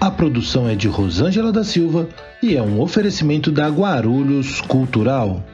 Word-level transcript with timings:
A 0.00 0.10
produção 0.10 0.66
é 0.66 0.74
de 0.74 0.88
Rosângela 0.88 1.52
da 1.52 1.62
Silva 1.62 2.08
e 2.42 2.56
é 2.56 2.62
um 2.62 2.80
oferecimento 2.80 3.52
da 3.52 3.68
Guarulhos 3.68 4.58
Cultural. 4.62 5.44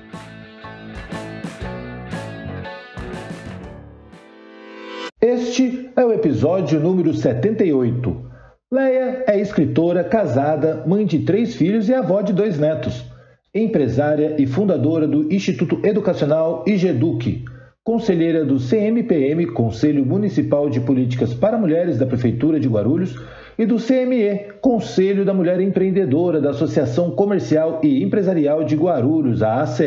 Este 5.20 5.91
é 5.96 6.05
o 6.05 6.12
episódio 6.12 6.78
número 6.78 7.12
78. 7.12 8.24
Leia 8.70 9.24
é 9.27 9.41
escritora, 9.41 10.05
casada, 10.05 10.84
mãe 10.86 11.05
de 11.05 11.24
três 11.24 11.56
filhos 11.56 11.88
e 11.88 11.94
avó 11.94 12.22
de 12.22 12.33
dois 12.33 12.56
netos. 12.56 13.05
Empresária 13.52 14.36
e 14.41 14.47
fundadora 14.47 15.08
do 15.08 15.33
Instituto 15.33 15.80
Educacional 15.84 16.62
IGEDUC 16.69 17.44
conselheira 17.87 18.45
do 18.45 18.59
CMPM, 18.59 19.47
Conselho 19.47 20.05
Municipal 20.05 20.69
de 20.69 20.81
Políticas 20.81 21.33
para 21.33 21.56
Mulheres 21.56 21.97
da 21.97 22.05
Prefeitura 22.05 22.59
de 22.59 22.67
Guarulhos, 22.67 23.15
e 23.56 23.65
do 23.65 23.77
CME, 23.77 24.55
Conselho 24.61 25.25
da 25.25 25.33
Mulher 25.33 25.61
Empreendedora 25.61 26.41
da 26.41 26.51
Associação 26.51 27.12
Comercial 27.12 27.81
e 27.84 28.03
Empresarial 28.03 28.65
de 28.65 28.75
Guarulhos, 28.75 29.41
a 29.41 29.62
ACE. 29.62 29.84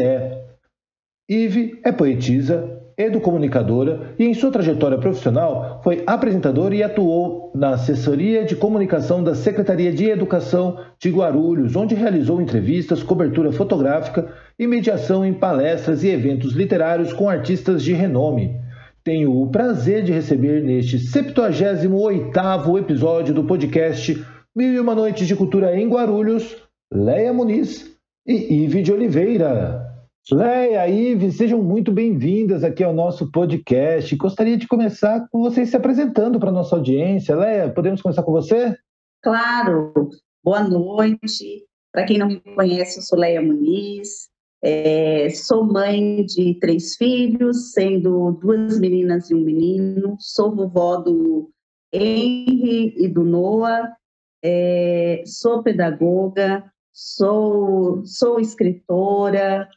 Ive 1.30 1.78
é 1.84 1.92
poetisa, 1.92 2.79
educomunicadora 3.00 4.14
e, 4.20 4.26
em 4.26 4.34
sua 4.34 4.52
trajetória 4.52 4.98
profissional, 4.98 5.80
foi 5.82 6.04
apresentadora 6.06 6.76
e 6.76 6.84
atuou 6.84 7.50
na 7.56 7.70
assessoria 7.70 8.44
de 8.44 8.58
comunicação 8.58 9.24
da 9.24 9.34
Secretaria 9.34 9.94
de 9.94 10.10
Educação 10.10 10.78
de 11.00 11.10
Guarulhos, 11.10 11.78
onde 11.78 11.96
realizou 11.96 12.42
entrevistas, 12.42 13.02
cobertura 13.02 13.54
fotográfica 13.54 14.28
e 14.60 14.68
mediação 14.68 15.26
em 15.26 15.34
palestras 15.34 16.04
e 16.04 16.10
eventos 16.10 16.52
literários 16.52 17.14
com 17.14 17.30
artistas 17.30 17.82
de 17.82 17.94
renome. 17.94 18.60
Tenho 19.02 19.42
o 19.42 19.48
prazer 19.48 20.04
de 20.04 20.12
receber 20.12 20.62
neste 20.62 20.98
78º 20.98 22.78
episódio 22.78 23.34
do 23.34 23.46
podcast 23.46 24.22
Mil 24.54 24.74
e 24.74 24.80
Uma 24.80 24.94
Noites 24.94 25.26
de 25.26 25.38
Cultura 25.38 25.80
em 25.80 25.88
Guarulhos, 25.88 26.58
Leia 26.94 27.32
Muniz 27.32 27.90
e 28.28 28.66
Ive 28.66 28.82
de 28.82 28.92
Oliveira. 28.92 29.89
Leia, 30.32 30.88
Ive, 30.88 31.32
sejam 31.32 31.62
muito 31.62 31.92
bem-vindas 31.92 32.64
aqui 32.64 32.84
ao 32.84 32.94
nosso 32.94 33.32
podcast. 33.32 34.16
Gostaria 34.16 34.58
de 34.58 34.68
começar 34.68 35.28
com 35.32 35.40
vocês 35.40 35.70
se 35.70 35.76
apresentando 35.76 36.40
para 36.40 36.50
a 36.50 36.54
nossa 36.54 36.76
audiência. 36.76 37.36
Leia, 37.36 37.70
podemos 37.74 38.02
começar 38.02 38.22
com 38.22 38.32
você? 38.32 38.78
Claro. 39.24 40.10
Boa 40.44 40.64
noite. 40.64 41.66
Para 41.92 42.06
quem 42.06 42.20
não 42.20 42.28
me 42.28 42.40
conhece, 42.40 43.00
eu 43.00 43.04
sou 43.04 43.18
Leia 43.18 43.42
Muniz. 43.42 44.30
É, 44.62 45.30
sou 45.32 45.64
mãe 45.64 46.24
de 46.26 46.60
três 46.60 46.96
filhos, 46.96 47.72
sendo 47.72 48.32
duas 48.34 48.80
meninas 48.80 49.32
e 49.32 49.36
um 49.36 49.42
menino. 49.42 50.16
Sou 50.20 50.56
vovó 50.56 50.98
do 50.98 51.50
Henry 51.92 52.94
e 52.98 53.08
do 53.08 53.24
Noah. 53.24 53.96
É, 54.44 55.24
sou 55.26 55.64
pedagoga, 55.64 56.72
sou, 56.94 58.06
sou 58.06 58.40
escritora, 58.40 59.68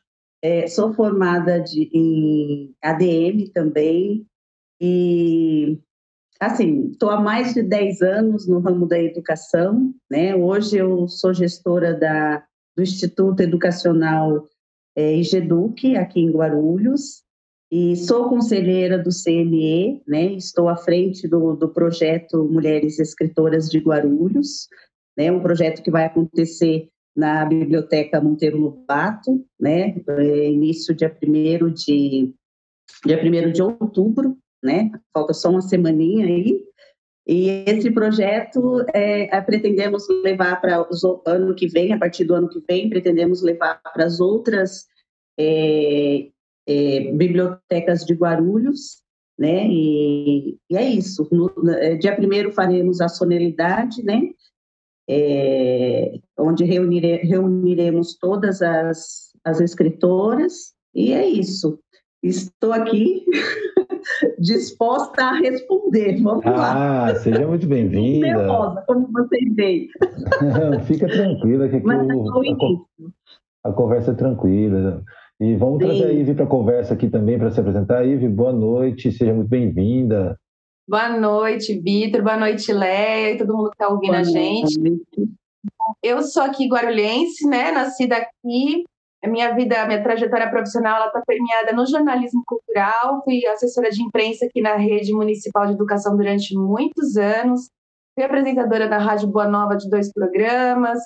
é, 0.42 0.66
sou 0.66 0.92
formada 0.92 1.60
de, 1.60 1.88
em 1.94 2.74
ADM 2.82 3.48
também, 3.54 4.26
e, 4.84 5.78
assim, 6.40 6.88
estou 6.90 7.10
há 7.10 7.20
mais 7.20 7.54
de 7.54 7.62
10 7.62 8.02
anos 8.02 8.48
no 8.48 8.58
ramo 8.58 8.84
da 8.84 9.00
educação, 9.00 9.94
né? 10.10 10.34
Hoje 10.34 10.76
eu 10.76 11.06
sou 11.06 11.32
gestora 11.32 11.94
da, 11.94 12.44
do 12.76 12.82
Instituto 12.82 13.40
Educacional 13.40 14.48
é, 14.96 15.14
IGEDUC, 15.16 15.96
aqui 15.96 16.20
em 16.20 16.32
Guarulhos, 16.32 17.22
e 17.70 17.94
sou 17.94 18.28
conselheira 18.28 18.98
do 18.98 19.10
CME, 19.10 20.02
né? 20.04 20.32
Estou 20.32 20.68
à 20.68 20.76
frente 20.76 21.28
do, 21.28 21.54
do 21.54 21.68
projeto 21.68 22.44
Mulheres 22.44 22.98
Escritoras 22.98 23.70
de 23.70 23.78
Guarulhos, 23.78 24.66
né? 25.16 25.30
Um 25.30 25.40
projeto 25.40 25.80
que 25.80 25.92
vai 25.92 26.06
acontecer 26.06 26.88
na 27.14 27.44
Biblioteca 27.44 28.20
Monteiro 28.20 28.58
Lobato, 28.58 29.44
né, 29.60 29.94
é, 30.08 30.50
início 30.50 30.94
dia 30.94 31.14
1 31.22 31.72
de, 31.72 32.34
dia 33.04 33.20
1 33.22 33.52
de 33.52 33.62
outubro, 33.62 34.38
né, 34.62 34.90
falta 35.12 35.32
só 35.32 35.50
uma 35.50 35.60
semaninha 35.60 36.26
aí, 36.26 36.62
e 37.26 37.64
esse 37.66 37.90
projeto 37.90 38.84
é, 38.92 39.40
pretendemos 39.42 40.06
levar 40.24 40.60
para 40.60 40.80
o 40.82 41.22
ano 41.24 41.54
que 41.54 41.68
vem, 41.68 41.92
a 41.92 41.98
partir 41.98 42.24
do 42.24 42.34
ano 42.34 42.48
que 42.48 42.62
vem, 42.68 42.88
pretendemos 42.88 43.42
levar 43.42 43.80
para 43.92 44.04
as 44.04 44.18
outras 44.18 44.86
é, 45.38 46.28
é, 46.66 47.12
bibliotecas 47.12 48.04
de 48.04 48.14
Guarulhos, 48.14 49.02
né? 49.38 49.66
E, 49.68 50.58
e 50.68 50.76
é 50.76 50.84
isso. 50.84 51.28
No, 51.30 51.52
dia 51.98 52.14
primeiro 52.16 52.52
faremos 52.52 53.00
a 53.00 53.08
sonoridade, 53.08 54.02
né? 54.02 54.20
É, 55.12 56.18
onde 56.38 56.64
reunire, 56.64 57.16
reuniremos 57.18 58.16
todas 58.18 58.62
as, 58.62 59.32
as 59.44 59.60
escritoras, 59.60 60.72
e 60.94 61.12
é 61.12 61.26
isso. 61.26 61.78
Estou 62.22 62.72
aqui 62.72 63.24
disposta 64.38 65.22
a 65.22 65.38
responder. 65.38 66.22
Vamos 66.22 66.46
ah, 66.46 66.50
lá. 66.50 67.06
Ah, 67.06 67.14
seja 67.16 67.46
muito 67.46 67.66
bem-vinda. 67.66 68.26
nervosa, 68.26 68.84
como 68.86 69.08
vocês 69.12 69.54
veem. 69.54 69.88
Fica 70.86 71.08
tranquila, 71.08 71.68
que 71.68 71.76
aqui 71.76 71.86
o, 71.86 72.86
a, 73.64 73.68
a, 73.70 73.72
conversa 73.72 74.12
é 74.12 74.14
tranquila. 74.14 75.02
E 75.40 75.56
vamos 75.56 75.82
Sim. 75.82 75.88
trazer 75.88 76.06
a 76.06 76.12
Ive 76.12 76.34
para 76.34 76.44
a 76.44 76.48
conversa 76.48 76.94
aqui 76.94 77.08
também, 77.08 77.38
para 77.38 77.50
se 77.50 77.60
apresentar. 77.60 78.06
Ive, 78.06 78.28
boa 78.28 78.52
noite, 78.52 79.10
seja 79.10 79.34
muito 79.34 79.48
bem-vinda. 79.48 80.38
Boa 80.88 81.08
noite, 81.08 81.78
Vitor. 81.78 82.22
Boa 82.22 82.36
noite, 82.36 82.72
Léa 82.72 83.32
e 83.32 83.38
todo 83.38 83.56
mundo 83.56 83.70
que 83.70 83.76
está 83.76 83.88
ouvindo 83.88 84.10
Boa 84.10 84.20
a 84.20 84.24
gente. 84.24 84.78
Noite. 84.80 85.32
Eu 86.02 86.22
sou 86.22 86.42
aqui 86.42 86.66
guarulhense, 86.68 87.46
né? 87.46 87.70
Nascida 87.70 88.16
aqui. 88.16 88.84
A 89.24 89.28
minha 89.28 89.54
vida, 89.54 89.80
a 89.80 89.86
minha 89.86 90.02
trajetória 90.02 90.50
profissional, 90.50 91.06
está 91.06 91.22
permeada 91.24 91.72
no 91.72 91.86
jornalismo 91.86 92.42
cultural. 92.44 93.22
Fui 93.24 93.46
assessora 93.46 93.90
de 93.90 94.02
imprensa 94.02 94.46
aqui 94.46 94.60
na 94.60 94.74
rede 94.74 95.12
municipal 95.12 95.66
de 95.66 95.74
educação 95.74 96.16
durante 96.16 96.56
muitos 96.56 97.16
anos. 97.16 97.68
Fui 98.14 98.24
apresentadora 98.24 98.88
da 98.88 98.98
Rádio 98.98 99.28
Boa 99.28 99.46
Nova 99.46 99.76
de 99.76 99.88
dois 99.88 100.12
programas. 100.12 100.98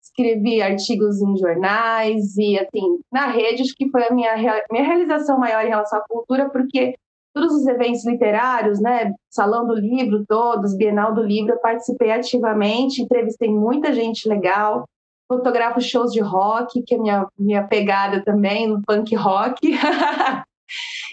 Escrevi 0.00 0.62
artigos 0.62 1.20
em 1.20 1.36
jornais 1.36 2.36
e, 2.36 2.56
assim, 2.56 3.00
na 3.12 3.26
rede, 3.26 3.62
acho 3.62 3.74
que 3.74 3.90
foi 3.90 4.06
a 4.06 4.12
minha, 4.12 4.36
minha 4.70 4.84
realização 4.84 5.38
maior 5.38 5.64
em 5.64 5.70
relação 5.70 5.98
à 5.98 6.04
cultura, 6.06 6.48
porque 6.50 6.94
todos 7.34 7.52
os 7.52 7.66
eventos 7.66 8.06
literários, 8.06 8.80
né, 8.80 9.12
Salão 9.28 9.66
do 9.66 9.74
Livro 9.74 10.24
todos, 10.26 10.76
Bienal 10.76 11.12
do 11.12 11.22
Livro, 11.22 11.52
eu 11.52 11.60
participei 11.60 12.12
ativamente, 12.12 13.02
entrevistei 13.02 13.50
muita 13.50 13.92
gente 13.92 14.28
legal, 14.28 14.88
fotografo 15.28 15.80
shows 15.80 16.12
de 16.12 16.20
rock, 16.20 16.82
que 16.82 16.94
é 16.94 16.98
minha 16.98 17.26
minha 17.36 17.66
pegada 17.66 18.24
também, 18.24 18.68
no 18.68 18.80
punk 18.82 19.14
rock. 19.16 19.58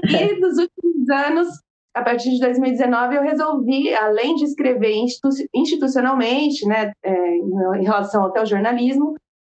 e 0.03 0.39
nos 0.39 0.57
últimos 0.57 1.09
anos, 1.09 1.47
a 1.93 2.03
partir 2.03 2.29
de 2.31 2.39
2019, 2.39 3.15
eu 3.15 3.23
resolvi, 3.23 3.93
além 3.93 4.35
de 4.35 4.45
escrever 4.45 4.93
institucionalmente, 5.53 6.65
né, 6.67 6.91
é, 7.03 7.37
em 7.37 7.83
relação 7.83 8.25
até 8.25 8.39
ao 8.39 8.45
jornalismo, 8.45 9.15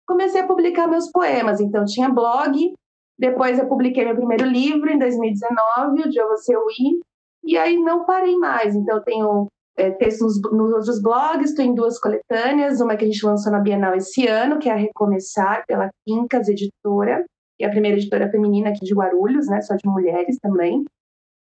comecei 0.07 0.41
a 0.41 0.47
publicar 0.47 0.87
meus 0.87 1.11
poemas. 1.11 1.59
Então, 1.59 1.85
tinha 1.85 2.09
blog, 2.09 2.73
depois 3.17 3.59
eu 3.59 3.67
publiquei 3.67 4.05
meu 4.05 4.15
primeiro 4.15 4.45
livro 4.45 4.89
em 4.89 4.97
2019, 4.97 6.01
o 6.01 6.09
dia 6.09 6.27
Você 6.27 6.55
We, 6.55 6.99
e 7.43 7.57
aí 7.57 7.77
não 7.77 8.05
parei 8.05 8.35
mais. 8.37 8.75
Então 8.75 8.97
eu 8.97 9.03
tenho 9.03 9.47
é, 9.77 9.91
textos 9.91 10.41
nos 10.41 10.73
outros 10.73 11.01
blogs, 11.01 11.49
estou 11.49 11.65
em 11.65 11.75
duas 11.75 11.99
coletâneas, 11.99 12.81
uma 12.81 12.95
que 12.95 13.05
a 13.05 13.07
gente 13.07 13.25
lançou 13.25 13.51
na 13.51 13.59
Bienal 13.59 13.95
esse 13.95 14.27
ano, 14.27 14.59
que 14.59 14.69
é 14.69 14.71
a 14.71 14.75
Recomeçar, 14.77 15.65
pela 15.67 15.89
Quincas 16.05 16.47
Editora, 16.47 17.25
que 17.57 17.65
é 17.65 17.67
a 17.67 17.71
primeira 17.71 17.97
editora 17.97 18.29
feminina 18.29 18.69
aqui 18.69 18.83
de 18.83 18.93
Guarulhos, 18.93 19.47
né, 19.47 19.61
só 19.61 19.75
de 19.75 19.87
mulheres 19.87 20.37
também. 20.39 20.83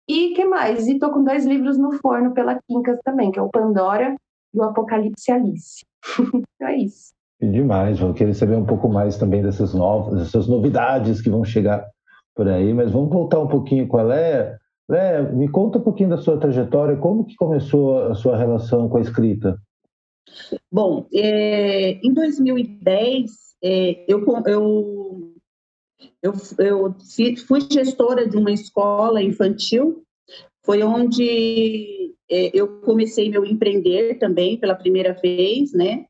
E 0.08 0.34
que 0.34 0.46
mais? 0.46 0.88
E 0.88 0.94
estou 0.94 1.12
com 1.12 1.24
dois 1.24 1.46
livros 1.46 1.78
no 1.78 1.94
forno 1.94 2.34
pela 2.34 2.60
Quincas 2.70 3.00
também, 3.04 3.32
que 3.32 3.40
é 3.40 3.42
o 3.42 3.50
Pandora 3.50 4.16
e 4.54 4.60
o 4.60 4.64
Apocalipse 4.64 5.32
Alice. 5.32 5.84
então 6.20 6.68
é 6.68 6.78
isso. 6.78 7.15
Demais, 7.42 8.00
vou 8.00 8.14
querer 8.14 8.34
saber 8.34 8.56
um 8.56 8.66
pouco 8.66 8.88
mais 8.88 9.18
também 9.18 9.42
dessas 9.42 9.74
novas, 9.74 10.20
dessas 10.20 10.48
novidades 10.48 11.22
que 11.22 11.30
vão 11.30 11.44
chegar 11.44 11.86
por 12.34 12.48
aí, 12.48 12.74
mas 12.74 12.92
vamos 12.92 13.10
voltar 13.10 13.40
um 13.40 13.48
pouquinho 13.48 13.88
com 13.88 13.98
a 13.98 14.04
Léa. 14.04 14.60
Léa, 14.90 15.24
me 15.24 15.48
conta 15.50 15.80
um 15.80 15.82
pouquinho 15.82 16.10
da 16.10 16.18
sua 16.18 16.40
trajetória, 16.40 16.96
como 16.98 17.26
que 17.26 17.36
começou 17.36 18.04
a 18.04 18.16
sua 18.16 18.38
relação 18.38 18.88
com 18.88 18.98
a 18.98 19.02
escrita? 19.02 19.58
Bom, 20.72 21.08
é, 21.14 21.94
em 22.06 22.14
2010, 22.14 23.32
é, 23.64 24.06
eu, 24.08 24.26
eu, 24.46 25.34
eu, 26.22 26.34
eu 26.60 26.96
fui 27.48 27.62
gestora 27.72 28.28
de 28.28 28.38
uma 28.38 28.52
escola 28.52 29.22
infantil, 29.22 30.04
foi 30.66 30.84
onde 30.84 32.14
é, 32.30 32.52
eu 32.54 32.82
comecei 32.82 33.30
meu 33.30 33.46
empreender 33.46 34.16
também 34.20 34.58
pela 34.58 34.76
primeira 34.76 35.14
vez, 35.14 35.74
né? 35.74 36.06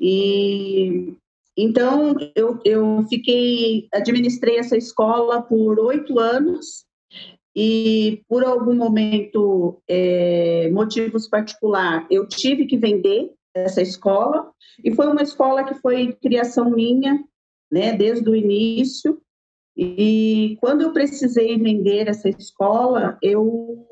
E 0.00 1.14
então 1.56 2.16
eu, 2.34 2.58
eu 2.64 3.04
fiquei, 3.08 3.86
administrei 3.92 4.58
essa 4.58 4.76
escola 4.76 5.42
por 5.42 5.78
oito 5.78 6.18
anos 6.18 6.86
e 7.54 8.22
por 8.26 8.42
algum 8.42 8.74
momento, 8.74 9.82
é, 9.86 10.70
motivos 10.70 11.28
particular, 11.28 12.06
eu 12.10 12.26
tive 12.26 12.64
que 12.66 12.78
vender 12.78 13.30
essa 13.54 13.82
escola 13.82 14.50
e 14.82 14.94
foi 14.94 15.06
uma 15.06 15.22
escola 15.22 15.62
que 15.64 15.74
foi 15.74 16.14
criação 16.14 16.70
minha, 16.70 17.22
né, 17.70 17.92
desde 17.92 18.28
o 18.28 18.34
início. 18.34 19.20
E 19.76 20.56
quando 20.60 20.82
eu 20.82 20.92
precisei 20.92 21.58
vender 21.58 22.08
essa 22.08 22.28
escola, 22.28 23.18
eu 23.22 23.86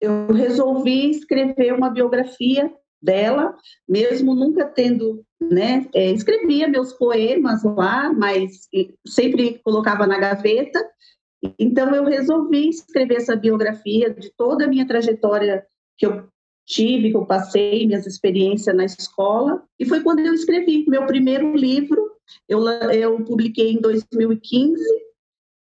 eu 0.00 0.26
resolvi 0.26 1.08
escrever 1.08 1.72
uma 1.72 1.88
biografia 1.88 2.70
dela, 3.04 3.54
mesmo 3.86 4.34
nunca 4.34 4.64
tendo, 4.64 5.22
né, 5.40 5.86
é, 5.94 6.10
escrevia 6.10 6.66
meus 6.66 6.92
poemas 6.94 7.62
lá, 7.62 8.12
mas 8.12 8.66
sempre 9.06 9.60
colocava 9.62 10.06
na 10.06 10.18
gaveta. 10.18 10.82
Então 11.58 11.94
eu 11.94 12.04
resolvi 12.04 12.70
escrever 12.70 13.16
essa 13.16 13.36
biografia 13.36 14.08
de 14.08 14.32
toda 14.34 14.64
a 14.64 14.68
minha 14.68 14.86
trajetória 14.86 15.64
que 15.98 16.06
eu 16.06 16.26
tive, 16.66 17.10
que 17.10 17.16
eu 17.16 17.26
passei, 17.26 17.86
minhas 17.86 18.06
experiências 18.06 18.74
na 18.74 18.86
escola, 18.86 19.62
e 19.78 19.84
foi 19.84 20.02
quando 20.02 20.20
eu 20.20 20.32
escrevi 20.32 20.86
meu 20.88 21.04
primeiro 21.04 21.54
livro. 21.54 22.10
Eu, 22.48 22.66
eu 22.66 23.22
publiquei 23.22 23.72
em 23.72 23.80
2015 23.82 24.82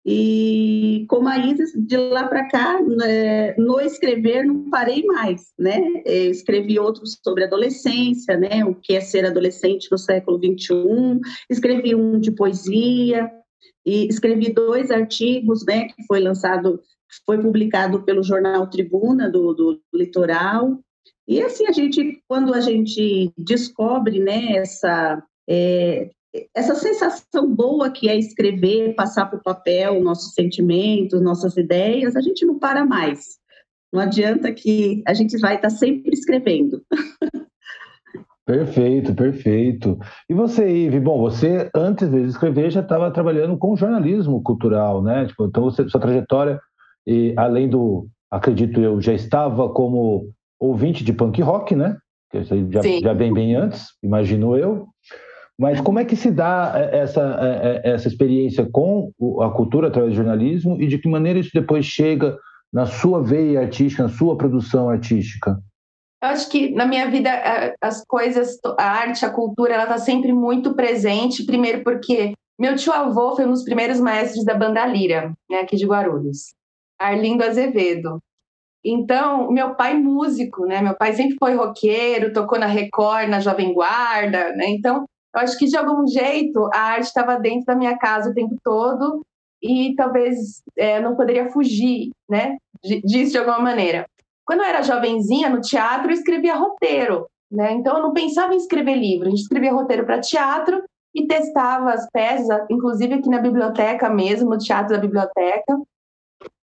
e 0.05 1.05
como 1.07 1.27
a 1.27 1.37
Isis, 1.37 1.73
de 1.75 1.95
lá 1.95 2.27
para 2.27 2.47
cá, 2.49 2.81
né, 2.81 3.53
no 3.55 3.79
escrever 3.79 4.43
não 4.43 4.67
parei 4.69 5.05
mais, 5.05 5.53
né? 5.59 5.79
Eu 6.05 6.31
escrevi 6.31 6.79
outros 6.79 7.19
sobre 7.23 7.43
adolescência, 7.43 8.35
né? 8.35 8.65
O 8.65 8.73
que 8.73 8.95
é 8.95 9.01
ser 9.01 9.25
adolescente 9.25 9.87
no 9.91 9.99
século 9.99 10.39
XXI. 10.39 11.19
Escrevi 11.49 11.93
um 11.93 12.19
de 12.19 12.31
poesia 12.31 13.31
e 13.85 14.07
escrevi 14.07 14.51
dois 14.51 14.89
artigos, 14.89 15.63
né? 15.65 15.85
Que 15.85 16.03
foi 16.07 16.19
lançado, 16.19 16.81
foi 17.23 17.39
publicado 17.39 18.01
pelo 18.01 18.23
jornal 18.23 18.67
Tribuna 18.69 19.29
do, 19.29 19.53
do 19.53 19.81
Litoral. 19.93 20.79
E 21.27 21.43
assim 21.43 21.67
a 21.67 21.71
gente, 21.71 22.23
quando 22.27 22.55
a 22.55 22.59
gente 22.59 23.31
descobre, 23.37 24.19
né? 24.19 24.53
Essa 24.53 25.23
é, 25.47 26.09
essa 26.55 26.75
sensação 26.75 27.53
boa 27.53 27.89
que 27.89 28.09
é 28.09 28.17
escrever, 28.17 28.95
passar 28.95 29.25
para 29.25 29.39
o 29.39 29.43
papel 29.43 30.01
nossos 30.01 30.33
sentimentos, 30.33 31.21
nossas 31.21 31.57
ideias, 31.57 32.15
a 32.15 32.21
gente 32.21 32.45
não 32.45 32.57
para 32.57 32.85
mais. 32.85 33.39
Não 33.91 33.99
adianta 33.99 34.51
que 34.53 35.03
a 35.05 35.13
gente 35.13 35.37
vai 35.37 35.55
estar 35.55 35.69
sempre 35.69 36.13
escrevendo. 36.13 36.81
Perfeito, 38.43 39.13
perfeito. 39.13 39.97
E 40.27 40.33
você, 40.33 40.67
Ive? 40.67 40.99
Bom, 40.99 41.21
você 41.21 41.69
antes 41.73 42.09
de 42.09 42.23
escrever 42.23 42.69
já 42.71 42.81
estava 42.81 43.09
trabalhando 43.11 43.55
com 43.55 43.77
jornalismo 43.77 44.41
cultural, 44.41 45.01
né? 45.01 45.27
Tipo, 45.27 45.45
então 45.45 45.63
você, 45.63 45.87
sua 45.87 46.01
trajetória, 46.01 46.59
e 47.07 47.33
além 47.37 47.69
do, 47.69 48.09
acredito 48.29 48.81
eu, 48.81 48.99
já 48.99 49.13
estava 49.13 49.69
como 49.69 50.33
ouvinte 50.59 51.03
de 51.03 51.13
punk 51.13 51.41
rock, 51.41 51.75
né? 51.75 51.97
Que 52.29 52.43
já, 52.43 52.81
já 53.01 53.13
vem 53.13 53.31
bem 53.31 53.55
antes, 53.55 53.85
imagino 54.03 54.57
eu. 54.57 54.87
Mas 55.61 55.79
como 55.79 55.99
é 55.99 56.05
que 56.05 56.15
se 56.15 56.31
dá 56.31 56.73
é, 56.75 56.97
essa, 57.01 57.21
é, 57.39 57.89
é, 57.91 57.93
essa 57.93 58.07
experiência 58.07 58.67
com 58.71 59.11
a 59.43 59.51
cultura 59.51 59.89
através 59.89 60.11
do 60.11 60.17
jornalismo 60.17 60.81
e 60.81 60.87
de 60.87 60.97
que 60.97 61.07
maneira 61.07 61.37
isso 61.37 61.51
depois 61.53 61.85
chega 61.85 62.35
na 62.73 62.87
sua 62.87 63.21
veia 63.21 63.59
artística, 63.61 64.01
na 64.01 64.09
sua 64.09 64.35
produção 64.35 64.89
artística? 64.89 65.61
Eu 66.23 66.29
acho 66.29 66.49
que 66.49 66.71
na 66.71 66.87
minha 66.87 67.07
vida 67.11 67.29
as 67.79 68.03
coisas, 68.03 68.57
a 68.75 68.83
arte, 68.83 69.23
a 69.23 69.29
cultura, 69.29 69.75
ela 69.75 69.83
está 69.83 69.99
sempre 69.99 70.33
muito 70.33 70.73
presente. 70.73 71.45
Primeiro 71.45 71.83
porque 71.83 72.33
meu 72.59 72.75
tio 72.75 72.91
avô 72.91 73.35
foi 73.35 73.45
um 73.45 73.51
dos 73.51 73.63
primeiros 73.63 73.99
mestres 73.99 74.43
da 74.43 74.55
banda 74.55 74.83
Lira, 74.87 75.31
né, 75.47 75.59
aqui 75.59 75.75
de 75.75 75.85
Guarulhos, 75.85 76.55
Arlindo 76.99 77.43
Azevedo. 77.43 78.17
Então, 78.83 79.51
meu 79.51 79.75
pai 79.75 79.93
músico, 79.93 80.65
né? 80.65 80.81
Meu 80.81 80.95
pai 80.95 81.13
sempre 81.13 81.37
foi 81.37 81.53
roqueiro, 81.53 82.33
tocou 82.33 82.57
na 82.57 82.65
Record, 82.65 83.29
na 83.29 83.39
Jovem 83.39 83.71
Guarda, 83.75 84.55
né? 84.55 84.65
Então, 84.69 85.05
eu 85.33 85.41
acho 85.41 85.57
que 85.57 85.65
de 85.65 85.77
algum 85.77 86.05
jeito 86.07 86.69
a 86.73 86.79
arte 86.79 87.05
estava 87.05 87.39
dentro 87.39 87.65
da 87.65 87.75
minha 87.75 87.97
casa 87.97 88.29
o 88.29 88.33
tempo 88.33 88.55
todo 88.63 89.21
e 89.61 89.93
talvez 89.95 90.61
é, 90.77 90.99
não 90.99 91.15
poderia 91.15 91.49
fugir, 91.51 92.09
né, 92.29 92.57
disso 92.83 93.31
de 93.31 93.37
alguma 93.37 93.59
maneira. 93.59 94.05
Quando 94.45 94.61
eu 94.61 94.65
era 94.65 94.81
jovenzinha 94.81 95.49
no 95.49 95.61
teatro, 95.61 96.09
eu 96.09 96.15
escrevia 96.15 96.55
roteiro, 96.55 97.27
né? 97.49 97.71
Então 97.73 97.95
eu 97.95 98.03
não 98.03 98.13
pensava 98.13 98.53
em 98.53 98.57
escrever 98.57 98.95
livro, 98.95 99.27
a 99.27 99.29
gente 99.29 99.43
escrevia 99.43 99.71
roteiro 99.71 100.05
para 100.05 100.19
teatro 100.19 100.83
e 101.13 101.27
testava 101.27 101.93
as 101.93 102.09
peças, 102.09 102.65
inclusive 102.69 103.13
aqui 103.13 103.29
na 103.29 103.39
biblioteca 103.39 104.09
mesmo, 104.09 104.49
no 104.49 104.57
teatro 104.57 104.95
da 104.95 105.01
biblioteca, 105.01 105.79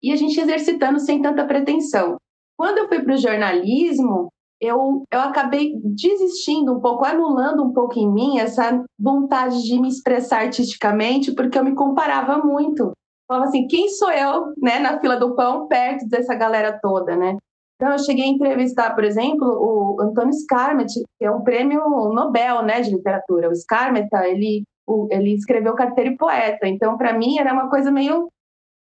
e 0.02 0.12
a 0.12 0.16
gente 0.16 0.40
exercitando 0.40 0.98
sem 1.00 1.20
tanta 1.20 1.44
pretensão. 1.44 2.16
Quando 2.56 2.78
eu 2.78 2.88
fui 2.88 3.02
para 3.02 3.14
o 3.14 3.18
jornalismo, 3.18 4.32
eu, 4.60 5.04
eu 5.10 5.20
acabei 5.20 5.74
desistindo 5.82 6.72
um 6.72 6.80
pouco, 6.80 7.04
anulando 7.04 7.62
um 7.62 7.72
pouco 7.72 7.98
em 7.98 8.10
mim 8.10 8.38
essa 8.38 8.84
vontade 8.98 9.62
de 9.62 9.80
me 9.80 9.88
expressar 9.88 10.42
artisticamente, 10.42 11.32
porque 11.34 11.58
eu 11.58 11.64
me 11.64 11.74
comparava 11.74 12.38
muito. 12.38 12.92
Falava 13.28 13.48
assim, 13.48 13.66
quem 13.66 13.88
sou 13.88 14.10
eu, 14.10 14.52
né, 14.62 14.78
na 14.78 15.00
fila 15.00 15.16
do 15.16 15.34
pão, 15.34 15.66
perto 15.66 16.08
dessa 16.08 16.34
galera 16.34 16.78
toda, 16.80 17.16
né? 17.16 17.36
Então, 17.74 17.92
eu 17.92 17.98
cheguei 17.98 18.24
a 18.24 18.28
entrevistar, 18.28 18.94
por 18.94 19.04
exemplo, 19.04 19.46
o 19.46 20.00
Antônio 20.00 20.32
Scarmet, 20.32 20.90
que 21.18 21.24
é 21.24 21.30
um 21.30 21.42
prêmio 21.42 21.80
Nobel, 22.10 22.62
né, 22.62 22.80
de 22.80 22.90
literatura. 22.90 23.50
O 23.50 23.54
Scarmet, 23.54 24.08
ele, 24.24 24.62
ele 25.10 25.34
escreveu 25.34 25.74
Carteiro 25.74 26.12
e 26.12 26.16
Poeta. 26.16 26.66
Então, 26.66 26.96
para 26.96 27.12
mim, 27.12 27.38
era 27.38 27.52
uma 27.52 27.68
coisa 27.68 27.90
meio 27.90 28.28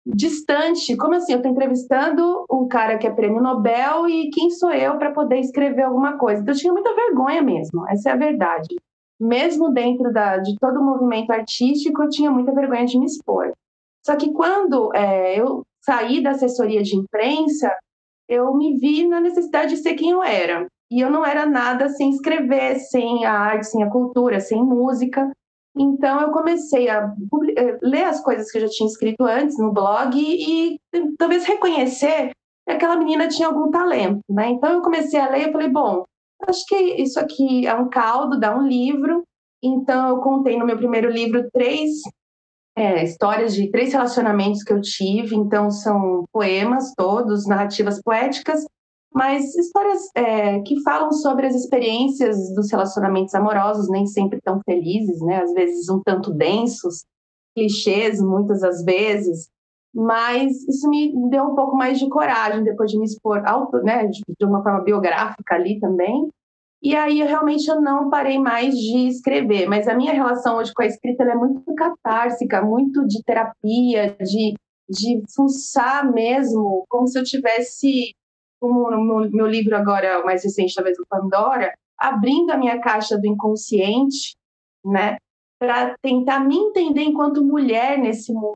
distante. 0.05 0.95
Como 0.97 1.15
assim? 1.15 1.33
Eu 1.33 1.37
estou 1.37 1.51
entrevistando 1.51 2.45
um 2.51 2.67
cara 2.67 2.97
que 2.97 3.07
é 3.07 3.11
prêmio 3.11 3.41
Nobel 3.41 4.07
e 4.07 4.29
quem 4.29 4.49
sou 4.49 4.71
eu 4.71 4.97
para 4.97 5.11
poder 5.11 5.39
escrever 5.39 5.83
alguma 5.83 6.17
coisa? 6.17 6.41
Então, 6.41 6.53
eu 6.53 6.59
tinha 6.59 6.73
muita 6.73 6.93
vergonha 6.93 7.41
mesmo, 7.41 7.87
essa 7.89 8.09
é 8.09 8.13
a 8.13 8.17
verdade. 8.17 8.75
Mesmo 9.19 9.71
dentro 9.71 10.11
da, 10.11 10.37
de 10.37 10.57
todo 10.59 10.79
o 10.79 10.83
movimento 10.83 11.31
artístico, 11.31 12.03
eu 12.03 12.09
tinha 12.09 12.31
muita 12.31 12.51
vergonha 12.51 12.85
de 12.85 12.99
me 12.99 13.05
expor. 13.05 13.53
Só 14.05 14.15
que 14.17 14.33
quando 14.33 14.93
é, 14.93 15.39
eu 15.39 15.63
saí 15.81 16.21
da 16.21 16.31
assessoria 16.31 16.83
de 16.83 16.95
imprensa, 16.97 17.73
eu 18.27 18.53
me 18.55 18.77
vi 18.77 19.07
na 19.07 19.21
necessidade 19.21 19.75
de 19.75 19.81
ser 19.81 19.93
quem 19.93 20.11
eu 20.11 20.23
era. 20.23 20.67
E 20.91 20.99
eu 20.99 21.09
não 21.09 21.25
era 21.25 21.45
nada 21.45 21.89
sem 21.89 22.09
escrever, 22.09 22.75
sem 22.79 23.25
a 23.25 23.33
arte, 23.33 23.67
sem 23.67 23.83
a 23.83 23.89
cultura, 23.89 24.39
sem 24.39 24.61
música. 24.61 25.31
Então 25.75 26.21
eu 26.21 26.31
comecei 26.31 26.87
a 26.87 27.13
eh, 27.57 27.79
ler 27.81 28.03
as 28.03 28.21
coisas 28.21 28.51
que 28.51 28.57
eu 28.57 28.61
já 28.61 28.69
tinha 28.69 28.87
escrito 28.87 29.23
antes 29.23 29.57
no 29.57 29.71
blog 29.71 30.15
e, 30.15 30.75
e 30.75 30.79
talvez 31.17 31.45
reconhecer 31.45 32.31
que 32.65 32.71
aquela 32.71 32.95
menina 32.95 33.27
tinha 33.27 33.47
algum 33.47 33.71
talento, 33.71 34.21
né? 34.29 34.49
Então 34.49 34.71
eu 34.71 34.81
comecei 34.81 35.19
a 35.19 35.29
ler 35.29 35.49
e 35.49 35.51
falei, 35.51 35.69
bom, 35.69 36.03
acho 36.47 36.65
que 36.67 36.75
isso 36.75 37.19
aqui 37.19 37.65
é 37.65 37.73
um 37.73 37.89
caldo, 37.89 38.39
dá 38.39 38.55
um 38.55 38.67
livro. 38.67 39.23
Então 39.63 40.09
eu 40.09 40.17
contei 40.17 40.57
no 40.57 40.65
meu 40.65 40.77
primeiro 40.77 41.09
livro 41.09 41.49
três 41.51 41.91
é, 42.75 43.03
histórias 43.03 43.53
de 43.53 43.69
três 43.71 43.93
relacionamentos 43.93 44.63
que 44.63 44.73
eu 44.73 44.81
tive. 44.81 45.35
Então 45.35 45.71
são 45.71 46.25
poemas 46.31 46.93
todos, 46.95 47.47
narrativas 47.47 47.99
poéticas 48.01 48.63
mas 49.13 49.55
histórias 49.55 50.09
é, 50.15 50.59
que 50.61 50.81
falam 50.81 51.11
sobre 51.11 51.47
as 51.47 51.55
experiências 51.55 52.53
dos 52.53 52.71
relacionamentos 52.71 53.33
amorosos, 53.35 53.89
nem 53.89 54.05
sempre 54.05 54.41
tão 54.41 54.59
felizes, 54.65 55.21
né? 55.21 55.41
Às 55.41 55.53
vezes 55.53 55.89
um 55.89 56.01
tanto 56.03 56.31
densos, 56.31 57.05
clichês 57.55 58.21
muitas 58.21 58.61
das 58.61 58.83
vezes, 58.83 59.49
mas 59.93 60.67
isso 60.67 60.89
me 60.89 61.13
deu 61.29 61.43
um 61.43 61.55
pouco 61.55 61.75
mais 61.75 61.99
de 61.99 62.09
coragem 62.09 62.63
depois 62.63 62.89
de 62.89 62.97
me 62.97 63.05
expor 63.05 63.43
né, 63.83 64.07
de, 64.07 64.23
uma 64.43 64.63
forma 64.63 64.81
biográfica 64.81 65.55
ali 65.55 65.79
também. 65.79 66.29
E 66.81 66.95
aí 66.95 67.23
realmente 67.23 67.69
eu 67.69 67.79
não 67.79 68.09
parei 68.09 68.39
mais 68.39 68.75
de 68.75 69.07
escrever, 69.07 69.67
mas 69.67 69.87
a 69.87 69.95
minha 69.95 70.11
relação 70.11 70.57
hoje 70.57 70.73
com 70.73 70.81
a 70.81 70.87
escrita 70.87 71.23
é 71.23 71.35
muito 71.35 71.63
catársica, 71.75 72.61
muito 72.61 73.07
de 73.07 73.23
terapia, 73.23 74.17
de 74.19 74.55
de 74.89 75.23
fuçar 75.33 76.11
mesmo, 76.11 76.85
como 76.89 77.07
se 77.07 77.17
eu 77.17 77.23
tivesse 77.23 78.13
como 78.63 78.89
no 78.89 79.29
meu 79.29 79.45
livro 79.45 79.75
agora, 79.75 80.21
o 80.21 80.25
mais 80.25 80.41
recente, 80.41 80.73
talvez 80.73 80.95
do 80.95 81.05
Pandora, 81.05 81.73
abrindo 81.99 82.51
a 82.51 82.57
minha 82.57 82.79
caixa 82.79 83.17
do 83.17 83.27
inconsciente, 83.27 84.37
né, 84.85 85.17
para 85.59 85.97
tentar 86.01 86.39
me 86.39 86.55
entender 86.55 87.03
enquanto 87.03 87.43
mulher 87.43 87.97
nesse 87.97 88.31
mundo, 88.31 88.55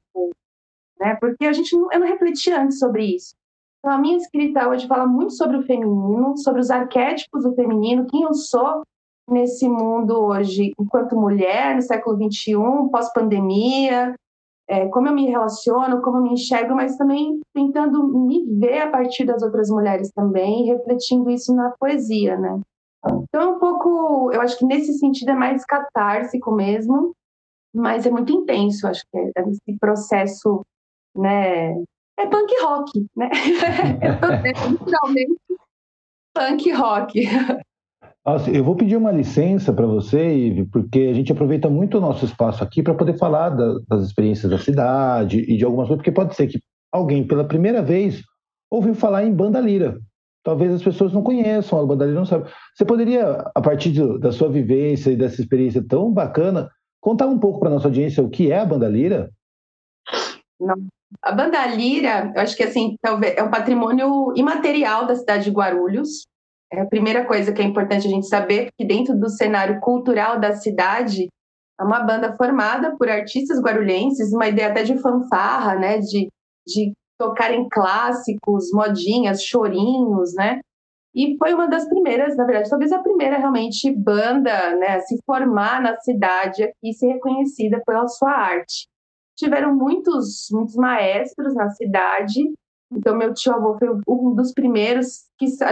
né, 0.97 1.17
porque 1.19 1.45
a 1.45 1.51
gente 1.51 1.75
não, 1.75 1.91
eu 1.91 1.99
não 1.99 2.07
refleti 2.07 2.49
antes 2.49 2.79
sobre 2.79 3.03
isso. 3.03 3.35
Então, 3.79 3.91
a 3.91 3.97
minha 3.97 4.15
escrita 4.15 4.69
hoje 4.69 4.87
fala 4.87 5.05
muito 5.05 5.33
sobre 5.33 5.57
o 5.57 5.63
feminino, 5.63 6.37
sobre 6.37 6.61
os 6.61 6.71
arquétipos 6.71 7.43
do 7.43 7.53
feminino, 7.53 8.07
quem 8.07 8.23
eu 8.23 8.33
sou 8.33 8.83
nesse 9.29 9.67
mundo 9.67 10.17
hoje, 10.23 10.71
enquanto 10.79 11.19
mulher, 11.19 11.75
no 11.75 11.81
século 11.81 12.15
XXI, 12.31 12.53
pós-pandemia, 12.89 14.15
é, 14.67 14.87
como 14.87 15.07
eu 15.07 15.13
me 15.13 15.25
relaciono, 15.25 16.01
como 16.01 16.17
eu 16.17 16.23
me 16.23 16.33
enxergo, 16.33 16.75
mas 16.75 16.97
também 16.97 17.39
tentando 17.53 18.07
me 18.07 18.45
ver 18.59 18.81
a 18.81 18.91
partir 18.91 19.25
das 19.25 19.41
outras 19.41 19.69
mulheres 19.69 20.11
também, 20.11 20.65
refletindo 20.65 21.29
isso 21.29 21.55
na 21.55 21.71
poesia, 21.79 22.37
né? 22.37 22.59
Então 23.23 23.41
é 23.41 23.47
um 23.47 23.59
pouco, 23.59 24.31
eu 24.33 24.41
acho 24.41 24.57
que 24.57 24.65
nesse 24.65 24.93
sentido 24.97 25.31
é 25.31 25.35
mais 25.35 25.63
catársico 25.63 26.51
mesmo, 26.51 27.15
mas 27.73 28.05
é 28.05 28.11
muito 28.11 28.33
intenso, 28.33 28.87
acho 28.87 29.03
que 29.09 29.17
é, 29.17 29.31
é 29.37 29.49
esse 29.49 29.79
processo, 29.79 30.65
né? 31.15 31.71
É 32.19 32.25
punk 32.25 32.53
rock, 32.61 33.07
né? 33.15 33.29
é 34.43 34.69
literalmente 34.69 35.37
punk 36.33 36.71
rock. 36.71 37.21
Eu 38.53 38.61
vou 38.61 38.75
pedir 38.75 38.97
uma 38.97 39.11
licença 39.11 39.71
para 39.71 39.87
você, 39.87 40.35
Ive, 40.35 40.65
porque 40.65 40.99
a 40.99 41.13
gente 41.13 41.31
aproveita 41.31 41.69
muito 41.69 41.97
o 41.97 42.01
nosso 42.01 42.25
espaço 42.25 42.61
aqui 42.61 42.83
para 42.83 42.93
poder 42.93 43.17
falar 43.17 43.51
da, 43.51 43.79
das 43.87 44.03
experiências 44.03 44.51
da 44.51 44.57
cidade 44.57 45.39
e 45.47 45.55
de 45.55 45.63
algumas 45.63 45.87
coisas, 45.87 45.99
porque 45.99 46.11
pode 46.11 46.35
ser 46.35 46.47
que 46.47 46.59
alguém, 46.91 47.25
pela 47.25 47.47
primeira 47.47 47.81
vez, 47.81 48.21
ouviu 48.69 48.93
falar 48.93 49.23
em 49.23 49.33
banda 49.33 49.61
lira. 49.61 49.97
Talvez 50.43 50.73
as 50.73 50.83
pessoas 50.83 51.13
não 51.13 51.23
conheçam 51.23 51.79
a 51.79 51.85
banda 51.85 52.05
lira, 52.05 52.19
não 52.19 52.25
sabem. 52.25 52.51
Você 52.75 52.83
poderia, 52.83 53.49
a 53.55 53.61
partir 53.61 53.93
de, 53.93 54.19
da 54.19 54.33
sua 54.33 54.49
vivência 54.49 55.09
e 55.11 55.15
dessa 55.15 55.39
experiência 55.39 55.81
tão 55.87 56.11
bacana, 56.11 56.69
contar 56.99 57.27
um 57.27 57.39
pouco 57.39 57.61
para 57.61 57.69
nossa 57.69 57.87
audiência 57.87 58.21
o 58.21 58.29
que 58.29 58.51
é 58.51 58.59
a 58.59 58.65
banda 58.65 58.89
lira? 58.89 59.31
Não. 60.59 60.75
A 61.21 61.31
banda 61.31 61.65
lira, 61.67 62.33
eu 62.35 62.41
acho 62.41 62.57
que 62.57 62.63
assim, 62.63 62.97
talvez 63.01 63.37
é 63.37 63.43
um 63.43 63.49
patrimônio 63.49 64.33
imaterial 64.35 65.07
da 65.07 65.15
cidade 65.15 65.45
de 65.45 65.51
Guarulhos. 65.51 66.27
É 66.71 66.81
a 66.81 66.85
primeira 66.85 67.25
coisa 67.25 67.53
que 67.53 67.61
é 67.61 67.65
importante 67.65 68.07
a 68.07 68.09
gente 68.09 68.27
saber, 68.27 68.69
que 68.77 68.85
dentro 68.85 69.17
do 69.17 69.29
cenário 69.29 69.79
cultural 69.79 70.39
da 70.39 70.55
cidade, 70.55 71.27
é 71.79 71.83
uma 71.83 72.01
banda 72.01 72.35
formada 72.35 72.95
por 72.97 73.09
artistas 73.09 73.59
guarulhenses, 73.61 74.33
uma 74.33 74.47
ideia 74.47 74.69
até 74.69 74.83
de 74.83 74.97
fanfarra, 74.97 75.75
né, 75.75 75.99
de, 75.99 76.27
de 76.67 76.91
tocarem 77.17 77.67
clássicos, 77.69 78.71
modinhas, 78.71 79.43
chorinhos, 79.43 80.33
né, 80.33 80.59
e 81.17 81.35
foi 81.39 81.51
uma 81.51 81.67
das 81.67 81.89
primeiras, 81.89 82.37
na 82.37 82.45
verdade, 82.45 82.69
talvez 82.69 82.91
a 82.91 83.01
primeira 83.01 83.39
realmente 83.39 83.91
banda, 83.91 84.75
né, 84.75 84.97
a 84.97 84.99
se 84.99 85.17
formar 85.25 85.81
na 85.81 85.99
cidade 85.99 86.71
e 86.83 86.93
ser 86.93 87.13
reconhecida 87.13 87.81
pela 87.83 88.07
sua 88.07 88.29
arte. 88.29 88.87
Tiveram 89.35 89.75
muitos, 89.75 90.47
muitos 90.51 90.75
maestros 90.75 91.55
na 91.55 91.71
cidade, 91.71 92.53
então, 92.91 93.17
meu 93.17 93.33
tio 93.33 93.53
avô 93.53 93.77
foi 93.77 93.89
um 94.07 94.33
dos 94.33 94.53
primeiros, 94.53 95.25
que, 95.37 95.47
se 95.47 95.63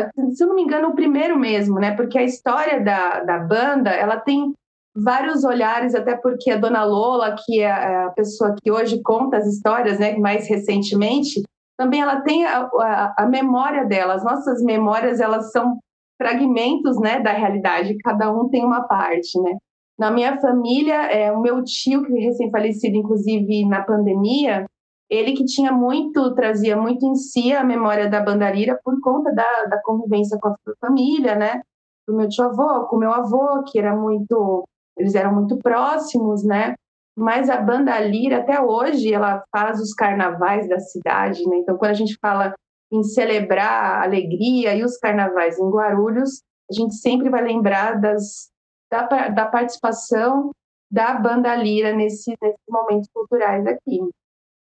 eu 0.42 0.48
não 0.48 0.56
me 0.56 0.64
engano, 0.64 0.90
o 0.90 0.96
primeiro 0.96 1.38
mesmo, 1.40 1.80
né? 1.80 1.96
Porque 1.96 2.18
a 2.18 2.24
história 2.24 2.84
da, 2.84 3.22
da 3.22 3.40
banda, 3.40 3.90
ela 3.90 4.18
tem 4.18 4.54
vários 4.96 5.44
olhares, 5.44 5.96
até 5.96 6.16
porque 6.16 6.52
a 6.52 6.58
Dona 6.58 6.84
Lola, 6.84 7.36
que 7.46 7.62
é 7.62 7.72
a 7.72 8.10
pessoa 8.10 8.56
que 8.62 8.70
hoje 8.70 9.02
conta 9.02 9.38
as 9.38 9.48
histórias, 9.48 9.98
né? 9.98 10.18
Mais 10.18 10.48
recentemente, 10.50 11.42
também 11.78 12.02
ela 12.02 12.22
tem 12.22 12.46
a, 12.46 12.60
a, 12.64 13.16
a 13.20 13.26
memória 13.26 13.86
dela. 13.86 14.16
As 14.16 14.24
nossas 14.24 14.62
memórias, 14.62 15.22
elas 15.22 15.52
são 15.52 15.80
fragmentos, 16.22 17.00
né? 17.00 17.22
Da 17.22 17.32
realidade. 17.32 17.98
Cada 18.00 18.30
um 18.32 18.50
tem 18.50 18.64
uma 18.64 18.84
parte, 18.84 19.40
né? 19.42 19.58
Na 19.98 20.12
minha 20.12 20.38
família, 20.42 21.10
é, 21.10 21.32
o 21.32 21.40
meu 21.40 21.64
tio, 21.64 22.04
que 22.04 22.18
é 22.18 22.26
recém-falecido, 22.26 22.98
inclusive, 22.98 23.66
na 23.66 23.82
pandemia, 23.82 24.66
ele 25.10 25.34
que 25.34 25.46
tinha 25.46 25.72
muito, 25.72 26.34
trazia 26.34 26.76
muito 26.76 27.06
em 27.06 27.16
si 27.16 27.54
a 27.54 27.64
memória 27.64 28.10
da 28.10 28.22
bandarira 28.22 28.80
por 28.84 29.00
conta 29.02 29.34
da, 29.34 29.66
da 29.66 29.82
convivência 29.84 30.38
com 30.40 30.50
a 30.50 30.56
família, 30.80 31.36
né? 31.36 31.62
Do 32.08 32.16
meu 32.16 32.28
tio-avô, 32.28 32.88
com 32.88 32.96
o 32.96 33.00
meu 33.00 33.12
avô, 33.12 33.64
que 33.64 33.80
era 33.80 33.96
muito, 33.96 34.68
eles 34.98 35.16
eram 35.16 35.34
muito 35.34 35.58
próximos, 35.58 36.44
né? 36.44 36.76
Mas 37.18 37.50
a 37.50 37.58
banda 37.58 37.98
lira, 38.00 38.40
até 38.40 38.60
hoje, 38.60 39.14
ela 39.14 39.44
faz 39.52 39.80
os 39.80 39.94
carnavais 39.94 40.68
da 40.68 40.80
cidade, 40.80 41.48
né? 41.48 41.58
Então, 41.58 41.78
quando 41.78 41.92
a 41.92 41.96
gente 41.96 42.18
fala 42.20 42.54
em 42.92 43.04
celebrar 43.04 44.02
a 44.02 44.04
alegria 44.04 44.76
e 44.76 44.84
os 44.84 44.98
carnavais 44.98 45.58
em 45.58 45.70
Guarulhos, 45.70 46.42
a 46.70 46.74
gente 46.74 46.96
sempre 46.96 47.30
vai 47.30 47.44
lembrar 47.44 48.00
das, 48.00 48.50
da, 48.92 49.30
da 49.30 49.46
participação 49.46 50.52
da 50.92 51.14
banda 51.14 51.56
lira 51.56 51.94
nesse, 51.94 52.36
nesses 52.42 52.64
momentos 52.70 53.10
culturais 53.14 53.66
aqui. 53.66 54.00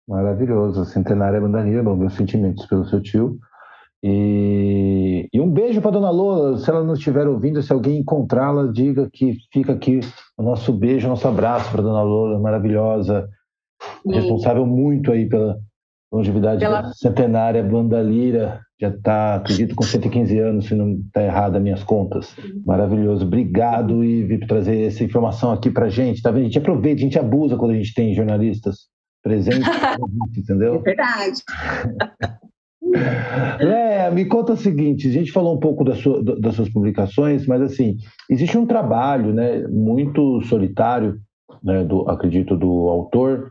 Maravilhoso. 0.07 0.85
Centenária 0.85 1.41
Bandanira, 1.41 1.83
bom, 1.83 1.95
meus 1.95 2.13
sentimentos 2.13 2.65
pelo 2.65 2.85
seu 2.85 3.01
tio. 3.01 3.37
E, 4.01 5.27
e 5.33 5.41
um 5.41 5.51
beijo 5.51 5.81
para 5.81 5.91
dona 5.91 6.09
Lola. 6.09 6.57
Se 6.57 6.69
ela 6.69 6.83
não 6.83 6.93
estiver 6.93 7.27
ouvindo, 7.27 7.61
se 7.61 7.73
alguém 7.73 7.99
encontrá-la, 7.99 8.71
diga 8.71 9.09
que 9.11 9.37
fica 9.51 9.73
aqui 9.73 9.99
o 10.37 10.43
nosso 10.43 10.71
beijo, 10.71 11.07
o 11.07 11.09
nosso 11.09 11.27
abraço 11.27 11.69
para 11.71 11.81
dona 11.81 12.03
Lola, 12.03 12.39
maravilhosa, 12.39 13.27
responsável 14.05 14.65
muito 14.65 15.11
aí 15.11 15.27
pela 15.27 15.57
longevidade 16.11 16.59
pela... 16.59 16.83
da 16.83 16.93
centenária 16.93 17.63
Bandalira. 17.63 18.61
Já 18.79 18.89
está, 18.89 19.35
acredito, 19.35 19.73
com 19.73 19.83
115 19.83 20.37
anos, 20.37 20.67
se 20.67 20.75
não 20.75 20.91
está 20.91 21.23
errado 21.23 21.55
as 21.55 21.63
minhas 21.63 21.83
contas. 21.83 22.35
Maravilhoso. 22.63 23.25
Obrigado, 23.25 24.03
Ivi, 24.03 24.37
por 24.37 24.47
trazer 24.47 24.85
essa 24.85 25.03
informação 25.03 25.51
aqui 25.51 25.71
para 25.71 25.89
gente. 25.89 26.21
Tá 26.21 26.29
vendo? 26.29 26.41
A 26.41 26.45
gente 26.45 26.59
aproveita, 26.59 26.99
a 26.99 27.03
gente 27.03 27.17
abusa 27.17 27.57
quando 27.57 27.71
a 27.71 27.75
gente 27.75 27.93
tem 27.95 28.13
jornalistas 28.13 28.87
presente, 29.27 29.59
entendeu? 30.37 30.75
É 30.75 30.79
verdade. 30.79 31.43
É, 33.59 34.09
me 34.09 34.25
conta 34.25 34.53
o 34.53 34.57
seguinte, 34.57 35.09
a 35.09 35.11
gente 35.11 35.31
falou 35.31 35.53
um 35.53 35.59
pouco 35.59 35.83
da 35.83 35.93
sua, 35.93 36.23
das 36.23 36.55
suas 36.55 36.69
publicações, 36.69 37.45
mas 37.45 37.61
assim, 37.61 37.97
existe 38.29 38.57
um 38.57 38.65
trabalho 38.65 39.33
né, 39.33 39.67
muito 39.67 40.41
solitário, 40.43 41.19
né, 41.61 41.83
do, 41.83 42.09
acredito, 42.09 42.55
do 42.55 42.87
autor, 42.87 43.49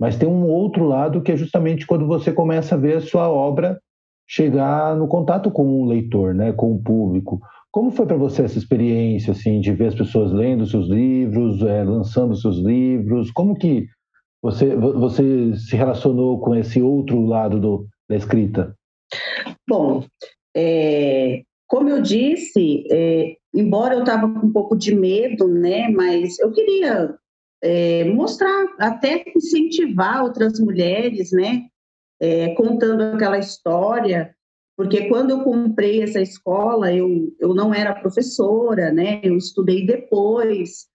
mas 0.00 0.16
tem 0.16 0.28
um 0.28 0.46
outro 0.46 0.86
lado 0.86 1.20
que 1.20 1.32
é 1.32 1.36
justamente 1.36 1.86
quando 1.86 2.06
você 2.06 2.32
começa 2.32 2.74
a 2.76 2.78
ver 2.78 2.96
a 2.96 3.00
sua 3.00 3.28
obra 3.28 3.78
chegar 4.26 4.96
no 4.96 5.06
contato 5.06 5.50
com 5.50 5.82
o 5.82 5.86
leitor, 5.86 6.34
né, 6.34 6.52
com 6.52 6.72
o 6.72 6.82
público. 6.82 7.40
Como 7.70 7.90
foi 7.90 8.06
para 8.06 8.16
você 8.16 8.42
essa 8.42 8.58
experiência, 8.58 9.32
assim, 9.32 9.60
de 9.60 9.72
ver 9.72 9.88
as 9.88 9.94
pessoas 9.94 10.32
lendo 10.32 10.66
seus 10.66 10.88
livros, 10.88 11.62
é, 11.62 11.84
lançando 11.84 12.34
seus 12.34 12.56
livros? 12.58 13.30
Como 13.30 13.54
que 13.54 13.86
você, 14.42 14.74
você 14.74 15.56
se 15.56 15.76
relacionou 15.76 16.40
com 16.40 16.54
esse 16.54 16.80
outro 16.80 17.24
lado 17.24 17.60
do, 17.60 17.88
da 18.08 18.16
escrita? 18.16 18.76
Bom, 19.68 20.04
é, 20.56 21.42
como 21.66 21.88
eu 21.88 22.00
disse, 22.00 22.84
é, 22.90 23.36
embora 23.54 23.94
eu 23.94 24.00
estava 24.00 24.28
com 24.28 24.46
um 24.46 24.52
pouco 24.52 24.76
de 24.76 24.94
medo, 24.94 25.48
né, 25.48 25.88
mas 25.90 26.38
eu 26.38 26.52
queria 26.52 27.14
é, 27.62 28.04
mostrar, 28.04 28.74
até 28.78 29.24
incentivar 29.36 30.22
outras 30.22 30.58
mulheres, 30.60 31.30
né, 31.32 31.66
é, 32.20 32.54
contando 32.54 33.02
aquela 33.02 33.38
história, 33.38 34.34
porque 34.76 35.08
quando 35.08 35.30
eu 35.30 35.42
comprei 35.42 36.02
essa 36.02 36.20
escola, 36.20 36.92
eu, 36.92 37.34
eu 37.40 37.54
não 37.54 37.74
era 37.74 38.00
professora, 38.00 38.92
né, 38.92 39.20
eu 39.22 39.36
estudei 39.36 39.84
depois, 39.84 40.86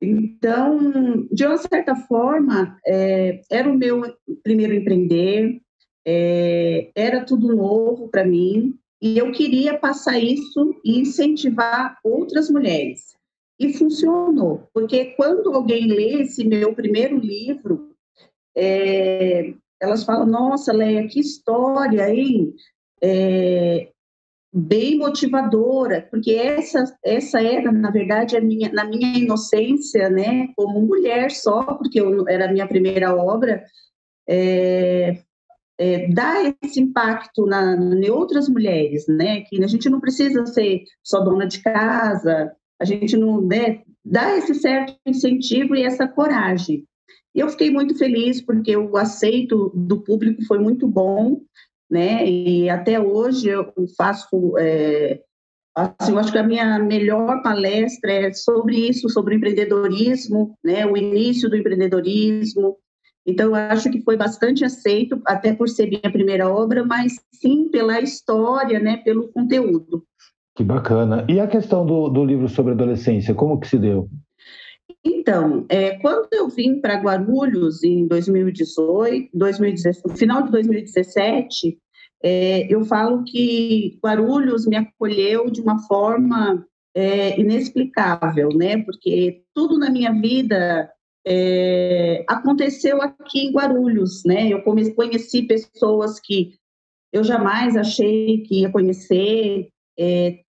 então, 0.00 1.28
de 1.30 1.44
uma 1.44 1.58
certa 1.58 1.94
forma, 1.94 2.78
é, 2.86 3.42
era 3.50 3.70
o 3.70 3.76
meu 3.76 4.02
primeiro 4.42 4.74
empreender, 4.74 5.60
é, 6.06 6.90
era 6.94 7.24
tudo 7.24 7.54
novo 7.54 8.08
para 8.08 8.24
mim, 8.24 8.74
e 9.00 9.18
eu 9.18 9.30
queria 9.32 9.78
passar 9.78 10.18
isso 10.18 10.74
e 10.84 10.98
incentivar 10.98 11.98
outras 12.02 12.50
mulheres. 12.50 13.14
E 13.58 13.74
funcionou, 13.74 14.68
porque 14.72 15.06
quando 15.16 15.52
alguém 15.52 15.86
lê 15.86 16.22
esse 16.22 16.44
meu 16.44 16.74
primeiro 16.74 17.18
livro, 17.18 17.90
é, 18.56 19.52
elas 19.78 20.02
falam: 20.04 20.26
Nossa, 20.26 20.72
Leia, 20.72 21.06
que 21.06 21.20
história, 21.20 22.08
hein? 22.08 22.54
É, 23.02 23.89
bem 24.52 24.98
motivadora, 24.98 26.06
porque 26.10 26.32
essa 26.32 26.84
essa 27.04 27.40
era 27.40 27.70
na 27.70 27.90
verdade 27.90 28.36
a 28.36 28.40
minha 28.40 28.70
na 28.72 28.84
minha 28.84 29.16
inocência, 29.18 30.10
né, 30.10 30.48
como 30.56 30.80
mulher 30.80 31.30
só, 31.30 31.62
porque 31.74 32.00
eu, 32.00 32.28
era 32.28 32.48
a 32.48 32.52
minha 32.52 32.66
primeira 32.66 33.14
obra, 33.14 33.64
é, 34.28 35.22
é, 35.78 36.08
esse 36.62 36.80
impacto 36.80 37.46
na, 37.46 37.74
em 37.74 38.10
outras 38.10 38.48
mulheres, 38.48 39.06
né, 39.08 39.42
que 39.42 39.62
a 39.62 39.66
gente 39.66 39.88
não 39.88 40.00
precisa 40.00 40.44
ser 40.46 40.82
só 41.02 41.20
dona 41.20 41.46
de 41.46 41.62
casa, 41.62 42.52
a 42.80 42.84
gente 42.84 43.16
não, 43.16 43.40
né, 43.40 43.82
dá 44.04 44.36
esse 44.36 44.54
certo 44.54 44.96
incentivo 45.06 45.74
e 45.76 45.82
essa 45.82 46.08
coragem. 46.08 46.84
E 47.34 47.40
eu 47.40 47.48
fiquei 47.48 47.70
muito 47.70 47.96
feliz 47.96 48.40
porque 48.40 48.76
o 48.76 48.96
aceito 48.96 49.70
do 49.74 50.02
público 50.02 50.44
foi 50.44 50.58
muito 50.58 50.86
bom, 50.88 51.40
né? 51.90 52.26
E 52.28 52.70
até 52.70 53.00
hoje 53.00 53.48
eu 53.48 53.72
faço, 53.96 54.56
é, 54.58 55.20
assim, 55.74 56.12
eu 56.12 56.18
acho 56.18 56.30
que 56.30 56.38
a 56.38 56.42
minha 56.42 56.78
melhor 56.78 57.42
palestra 57.42 58.12
é 58.12 58.32
sobre 58.32 58.76
isso, 58.88 59.08
sobre 59.08 59.34
o 59.34 59.36
empreendedorismo, 59.36 60.56
né? 60.64 60.86
O 60.86 60.96
início 60.96 61.50
do 61.50 61.56
empreendedorismo. 61.56 62.76
Então, 63.26 63.48
eu 63.48 63.54
acho 63.54 63.90
que 63.90 64.02
foi 64.02 64.16
bastante 64.16 64.64
aceito, 64.64 65.20
até 65.26 65.52
por 65.52 65.68
ser 65.68 65.88
minha 65.88 66.12
primeira 66.12 66.48
obra, 66.48 66.84
mas 66.84 67.14
sim 67.32 67.68
pela 67.68 68.00
história, 68.00 68.78
né? 68.78 68.98
Pelo 68.98 69.28
conteúdo. 69.28 70.04
Que 70.54 70.64
bacana. 70.64 71.24
E 71.28 71.38
a 71.38 71.46
questão 71.46 71.84
do, 71.84 72.08
do 72.08 72.24
livro 72.24 72.48
sobre 72.48 72.72
adolescência, 72.72 73.34
como 73.34 73.58
que 73.58 73.68
se 73.68 73.78
deu? 73.78 74.08
Então, 75.04 75.64
é, 75.68 75.98
quando 75.98 76.28
eu 76.32 76.48
vim 76.48 76.80
para 76.80 77.00
Guarulhos 77.00 77.82
em 77.82 78.06
2018, 78.06 79.30
2017, 79.32 80.08
no 80.08 80.16
final 80.16 80.42
de 80.42 80.50
2017, 80.50 81.78
é, 82.22 82.72
eu 82.72 82.84
falo 82.84 83.24
que 83.24 83.98
Guarulhos 84.04 84.66
me 84.66 84.76
acolheu 84.76 85.50
de 85.50 85.60
uma 85.60 85.78
forma 85.86 86.66
é, 86.94 87.40
inexplicável, 87.40 88.50
né? 88.50 88.82
Porque 88.84 89.42
tudo 89.54 89.78
na 89.78 89.90
minha 89.90 90.12
vida 90.12 90.90
é, 91.26 92.24
aconteceu 92.28 93.00
aqui 93.00 93.46
em 93.46 93.52
Guarulhos, 93.52 94.22
né? 94.26 94.48
Eu 94.48 94.62
conheci 94.62 95.42
pessoas 95.42 96.20
que 96.20 96.54
eu 97.12 97.24
jamais 97.24 97.76
achei 97.76 98.42
que 98.42 98.60
ia 98.60 98.70
conhecer. 98.70 99.68
É, 99.98 100.40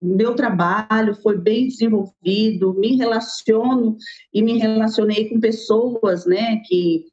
meu 0.00 0.34
trabalho 0.34 1.14
foi 1.22 1.38
bem 1.38 1.68
desenvolvido, 1.68 2.74
me 2.74 2.96
relaciono 2.96 3.96
e 4.32 4.42
me 4.42 4.58
relacionei 4.58 5.28
com 5.28 5.40
pessoas, 5.40 6.24
né, 6.26 6.60
que 6.66 7.04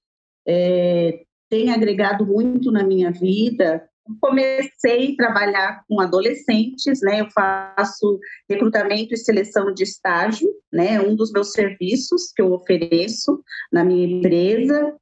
é, 0.48 1.24
têm 1.50 1.72
agregado 1.72 2.26
muito 2.26 2.72
na 2.72 2.84
minha 2.84 3.12
vida 3.12 3.88
comecei 4.22 5.14
a 5.14 5.16
trabalhar 5.16 5.84
com 5.88 6.00
adolescentes, 6.00 7.02
né? 7.02 7.22
Eu 7.22 7.30
faço 7.32 8.20
recrutamento 8.50 9.14
e 9.14 9.18
seleção 9.18 9.74
de 9.74 9.84
estágio, 9.84 10.50
né? 10.72 11.00
Um 11.02 11.16
dos 11.16 11.32
meus 11.32 11.52
serviços 11.52 12.32
que 12.36 12.42
eu 12.42 12.54
ofereço 12.54 13.44
na 13.72 13.84
minha 13.84 14.08
empresa. 14.08 14.96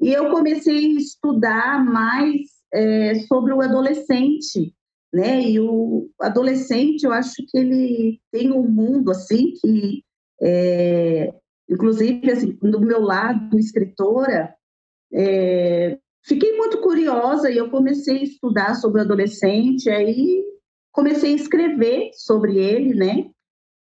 E 0.00 0.12
eu 0.12 0.30
comecei 0.30 0.96
a 0.96 0.98
estudar 0.98 1.84
mais 1.84 2.40
é, 2.72 3.14
sobre 3.26 3.52
o 3.52 3.60
adolescente, 3.60 4.74
né? 5.16 5.42
E 5.42 5.58
o 5.58 6.08
adolescente, 6.20 7.04
eu 7.04 7.12
acho 7.12 7.34
que 7.48 7.58
ele 7.58 8.20
tem 8.30 8.52
um 8.52 8.68
mundo 8.68 9.10
assim 9.10 9.52
que, 9.60 10.04
é, 10.42 11.32
inclusive, 11.68 12.30
assim, 12.30 12.52
do 12.60 12.80
meu 12.80 13.00
lado, 13.00 13.58
escritora, 13.58 14.54
é, 15.12 15.98
Fiquei 16.26 16.56
muito 16.56 16.80
curiosa 16.80 17.48
e 17.48 17.56
eu 17.56 17.70
comecei 17.70 18.18
a 18.18 18.22
estudar 18.24 18.74
sobre 18.74 19.00
o 19.00 19.04
adolescente, 19.04 19.88
aí 19.88 20.44
comecei 20.90 21.32
a 21.32 21.36
escrever 21.36 22.10
sobre 22.14 22.58
ele, 22.58 22.94
né? 22.94 23.30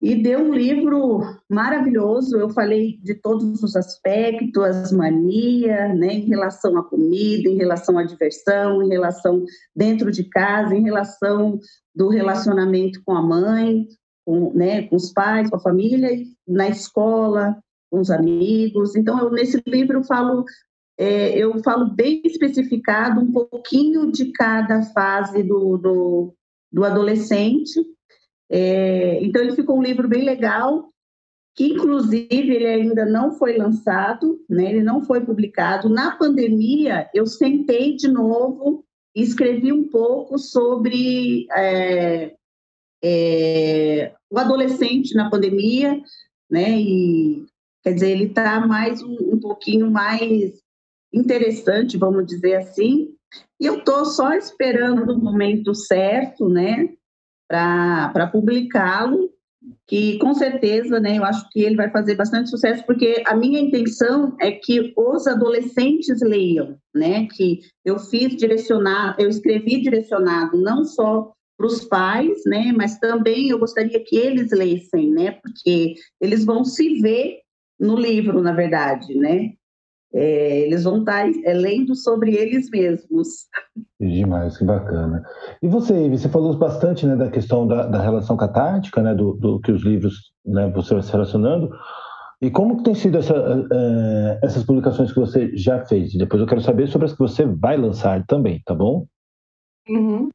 E 0.04 0.14
deu 0.14 0.38
um 0.40 0.52
livro 0.52 1.22
maravilhoso. 1.48 2.36
Eu 2.36 2.50
falei 2.50 2.98
de 3.02 3.14
todos 3.14 3.62
os 3.62 3.74
aspectos, 3.74 4.62
as 4.62 4.92
manias, 4.92 5.98
né, 5.98 6.12
em 6.12 6.26
relação 6.26 6.76
à 6.76 6.84
comida, 6.84 7.48
em 7.48 7.56
relação 7.56 7.96
à 7.96 8.04
diversão, 8.04 8.82
em 8.82 8.88
relação 8.90 9.42
dentro 9.74 10.10
de 10.10 10.24
casa, 10.24 10.74
em 10.74 10.82
relação 10.82 11.58
do 11.94 12.08
relacionamento 12.08 13.02
com 13.02 13.14
a 13.16 13.22
mãe, 13.22 13.88
com, 14.26 14.52
né, 14.52 14.82
com 14.82 14.96
os 14.96 15.10
pais, 15.10 15.48
com 15.48 15.56
a 15.56 15.60
família, 15.60 16.10
na 16.46 16.68
escola, 16.68 17.56
com 17.90 17.98
os 17.98 18.10
amigos. 18.10 18.94
Então, 18.94 19.18
eu, 19.18 19.30
nesse 19.30 19.62
livro 19.66 20.00
eu 20.00 20.04
falo 20.04 20.44
é, 20.98 21.34
eu 21.34 21.58
falo 21.62 21.86
bem 21.94 22.20
especificado 22.26 23.22
um 23.22 23.32
pouquinho 23.32 24.12
de 24.12 24.26
cada 24.32 24.82
fase 24.82 25.42
do, 25.42 25.78
do, 25.78 26.34
do 26.70 26.84
adolescente. 26.84 27.80
É, 28.50 29.22
então, 29.22 29.42
ele 29.42 29.54
ficou 29.54 29.78
um 29.78 29.82
livro 29.82 30.08
bem 30.08 30.24
legal, 30.24 30.90
que 31.54 31.66
inclusive 31.72 32.28
ele 32.28 32.66
ainda 32.66 33.04
não 33.04 33.32
foi 33.32 33.56
lançado, 33.56 34.40
né? 34.48 34.70
ele 34.70 34.82
não 34.82 35.04
foi 35.04 35.20
publicado. 35.20 35.88
Na 35.88 36.16
pandemia, 36.16 37.08
eu 37.14 37.26
sentei 37.26 37.94
de 37.96 38.08
novo 38.08 38.84
e 39.14 39.22
escrevi 39.22 39.72
um 39.72 39.88
pouco 39.88 40.36
sobre 40.38 41.46
é, 41.52 42.34
é, 43.02 44.12
o 44.28 44.38
adolescente 44.38 45.14
na 45.14 45.30
pandemia, 45.30 46.02
né? 46.50 46.80
E 46.80 47.46
quer 47.82 47.92
dizer, 47.94 48.10
ele 48.10 48.24
está 48.24 48.66
mais 48.66 49.02
um, 49.02 49.34
um 49.34 49.38
pouquinho 49.38 49.90
mais 49.90 50.60
interessante, 51.12 51.96
vamos 51.96 52.26
dizer 52.26 52.56
assim. 52.56 53.14
E 53.60 53.66
eu 53.66 53.78
estou 53.78 54.04
só 54.04 54.32
esperando 54.32 55.12
o 55.12 55.18
momento 55.18 55.74
certo, 55.74 56.48
né, 56.48 56.88
para 57.48 58.30
publicá-lo, 58.32 59.30
que 59.86 60.18
com 60.18 60.34
certeza, 60.34 61.00
né, 61.00 61.18
eu 61.18 61.24
acho 61.24 61.48
que 61.50 61.62
ele 61.62 61.76
vai 61.76 61.90
fazer 61.90 62.14
bastante 62.14 62.50
sucesso, 62.50 62.84
porque 62.86 63.22
a 63.26 63.34
minha 63.34 63.60
intenção 63.60 64.36
é 64.40 64.52
que 64.52 64.92
os 64.96 65.26
adolescentes 65.26 66.20
leiam, 66.22 66.76
né, 66.94 67.26
que 67.34 67.60
eu 67.84 67.98
fiz 67.98 68.36
direcionar, 68.36 69.16
eu 69.18 69.28
escrevi 69.28 69.80
direcionado 69.80 70.60
não 70.60 70.84
só 70.84 71.32
para 71.56 71.66
os 71.66 71.84
pais, 71.84 72.42
né, 72.46 72.72
mas 72.76 72.98
também 72.98 73.48
eu 73.48 73.58
gostaria 73.58 74.02
que 74.04 74.16
eles 74.16 74.50
lessem, 74.50 75.10
né, 75.10 75.32
porque 75.42 75.94
eles 76.20 76.44
vão 76.44 76.64
se 76.64 77.00
ver 77.00 77.40
no 77.78 77.96
livro, 77.96 78.42
na 78.42 78.52
verdade, 78.52 79.14
né, 79.14 79.52
é, 80.14 80.60
eles 80.60 80.84
vão 80.84 81.00
estar 81.00 81.28
é, 81.28 81.52
lendo 81.52 81.94
sobre 81.96 82.34
eles 82.36 82.70
mesmos. 82.70 83.48
Demais, 84.00 84.56
que 84.56 84.64
bacana. 84.64 85.24
E 85.60 85.66
você, 85.66 86.08
você 86.08 86.28
falou 86.28 86.56
bastante 86.56 87.04
né, 87.04 87.16
da 87.16 87.28
questão 87.28 87.66
da, 87.66 87.86
da 87.86 88.00
relação 88.00 88.36
catártica, 88.36 89.02
né, 89.02 89.12
do, 89.12 89.32
do, 89.34 89.60
que 89.60 89.72
os 89.72 89.82
livros 89.82 90.32
né, 90.46 90.70
você 90.70 90.94
vai 90.94 91.02
se 91.02 91.10
relacionando. 91.10 91.68
E 92.40 92.50
como 92.50 92.82
tem 92.82 92.94
sido 92.94 93.18
essa, 93.18 93.34
uh, 93.34 94.38
essas 94.42 94.62
publicações 94.64 95.12
que 95.12 95.18
você 95.18 95.56
já 95.56 95.84
fez? 95.84 96.14
Depois 96.14 96.40
eu 96.40 96.46
quero 96.46 96.60
saber 96.60 96.86
sobre 96.86 97.06
as 97.06 97.12
que 97.12 97.18
você 97.18 97.44
vai 97.44 97.76
lançar 97.76 98.24
também, 98.26 98.62
tá 98.64 98.74
bom? 98.74 99.06
Uhum. 99.88 100.28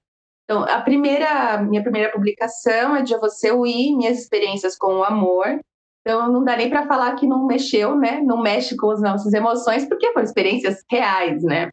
Então, 0.43 0.63
a 0.63 0.81
primeira, 0.81 1.61
minha 1.61 1.83
primeira 1.83 2.11
publicação 2.11 2.95
é 2.95 3.03
de 3.03 3.15
Você 3.17 3.51
Ui, 3.51 3.95
Minhas 3.95 4.17
Experiências 4.17 4.75
com 4.75 4.95
o 4.95 5.03
Amor, 5.03 5.59
então 6.01 6.31
não 6.31 6.43
dá 6.43 6.55
nem 6.55 6.69
para 6.69 6.87
falar 6.87 7.15
que 7.15 7.27
não 7.27 7.45
mexeu, 7.45 7.95
né? 7.95 8.21
Não 8.21 8.41
mexe 8.41 8.75
com 8.75 8.91
as 8.91 9.01
nossas 9.01 9.33
emoções, 9.33 9.87
porque 9.87 10.11
foram 10.11 10.25
experiências 10.25 10.83
reais, 10.89 11.43
né? 11.43 11.69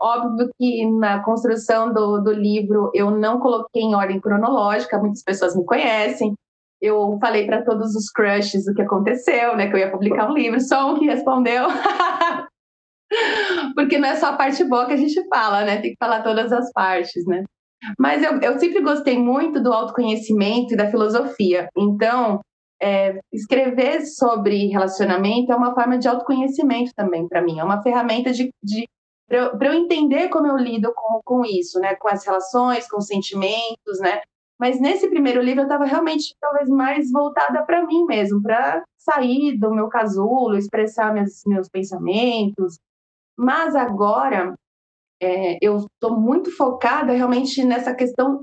Óbvio 0.00 0.48
que 0.56 0.86
na 0.86 1.22
construção 1.24 1.92
do, 1.92 2.18
do 2.18 2.32
livro 2.32 2.90
eu 2.94 3.10
não 3.10 3.40
coloquei 3.40 3.82
em 3.82 3.94
ordem 3.94 4.20
cronológica, 4.20 4.98
muitas 4.98 5.22
pessoas 5.22 5.56
me 5.56 5.64
conhecem. 5.64 6.34
Eu 6.80 7.18
falei 7.20 7.46
para 7.46 7.64
todos 7.64 7.96
os 7.96 8.08
crushes 8.10 8.68
o 8.68 8.74
que 8.74 8.82
aconteceu, 8.82 9.56
né? 9.56 9.68
Que 9.68 9.74
eu 9.74 9.80
ia 9.80 9.90
publicar 9.90 10.30
um 10.30 10.34
livro, 10.34 10.60
só 10.60 10.92
um 10.92 10.98
que 10.98 11.06
respondeu. 11.06 11.64
porque 13.74 13.98
não 13.98 14.08
é 14.08 14.16
só 14.16 14.28
a 14.28 14.36
parte 14.36 14.62
boa 14.64 14.86
que 14.86 14.92
a 14.92 14.96
gente 14.96 15.26
fala, 15.28 15.64
né? 15.64 15.80
Tem 15.80 15.92
que 15.92 15.98
falar 15.98 16.22
todas 16.22 16.52
as 16.52 16.70
partes, 16.72 17.24
né? 17.26 17.44
Mas 17.98 18.22
eu, 18.22 18.40
eu 18.40 18.58
sempre 18.58 18.80
gostei 18.80 19.18
muito 19.18 19.62
do 19.62 19.72
autoconhecimento 19.72 20.74
e 20.74 20.76
da 20.76 20.90
filosofia. 20.90 21.68
Então, 21.76 22.40
é, 22.80 23.18
escrever 23.32 24.06
sobre 24.06 24.68
relacionamento 24.68 25.52
é 25.52 25.56
uma 25.56 25.74
forma 25.74 25.98
de 25.98 26.08
autoconhecimento 26.08 26.92
também 26.94 27.26
para 27.26 27.42
mim, 27.42 27.58
é 27.58 27.64
uma 27.64 27.82
ferramenta 27.82 28.32
de, 28.32 28.52
de 28.62 28.88
para 29.26 29.38
eu, 29.38 29.58
eu, 29.60 29.74
entender 29.74 30.28
como 30.30 30.46
eu 30.46 30.56
lido 30.56 30.90
com, 30.94 31.20
com 31.22 31.44
isso, 31.44 31.78
né, 31.78 31.94
com 31.96 32.08
as 32.08 32.24
relações, 32.24 32.88
com 32.88 32.98
os 32.98 33.06
sentimentos, 33.06 34.00
né. 34.00 34.22
Mas 34.58 34.80
nesse 34.80 35.08
primeiro 35.08 35.40
livro 35.40 35.60
eu 35.60 35.66
estava 35.66 35.84
realmente 35.84 36.34
talvez 36.40 36.68
mais 36.68 37.12
voltada 37.12 37.62
para 37.62 37.86
mim 37.86 38.04
mesmo, 38.06 38.42
para 38.42 38.82
sair 38.96 39.56
do 39.58 39.70
meu 39.70 39.88
casulo, 39.88 40.56
expressar 40.56 41.12
meus, 41.12 41.42
meus 41.46 41.68
pensamentos. 41.68 42.78
Mas 43.36 43.76
agora 43.76 44.54
é, 45.20 45.58
eu 45.60 45.78
estou 45.78 46.18
muito 46.18 46.54
focada 46.56 47.12
realmente 47.12 47.64
nessa 47.64 47.94
questão 47.94 48.40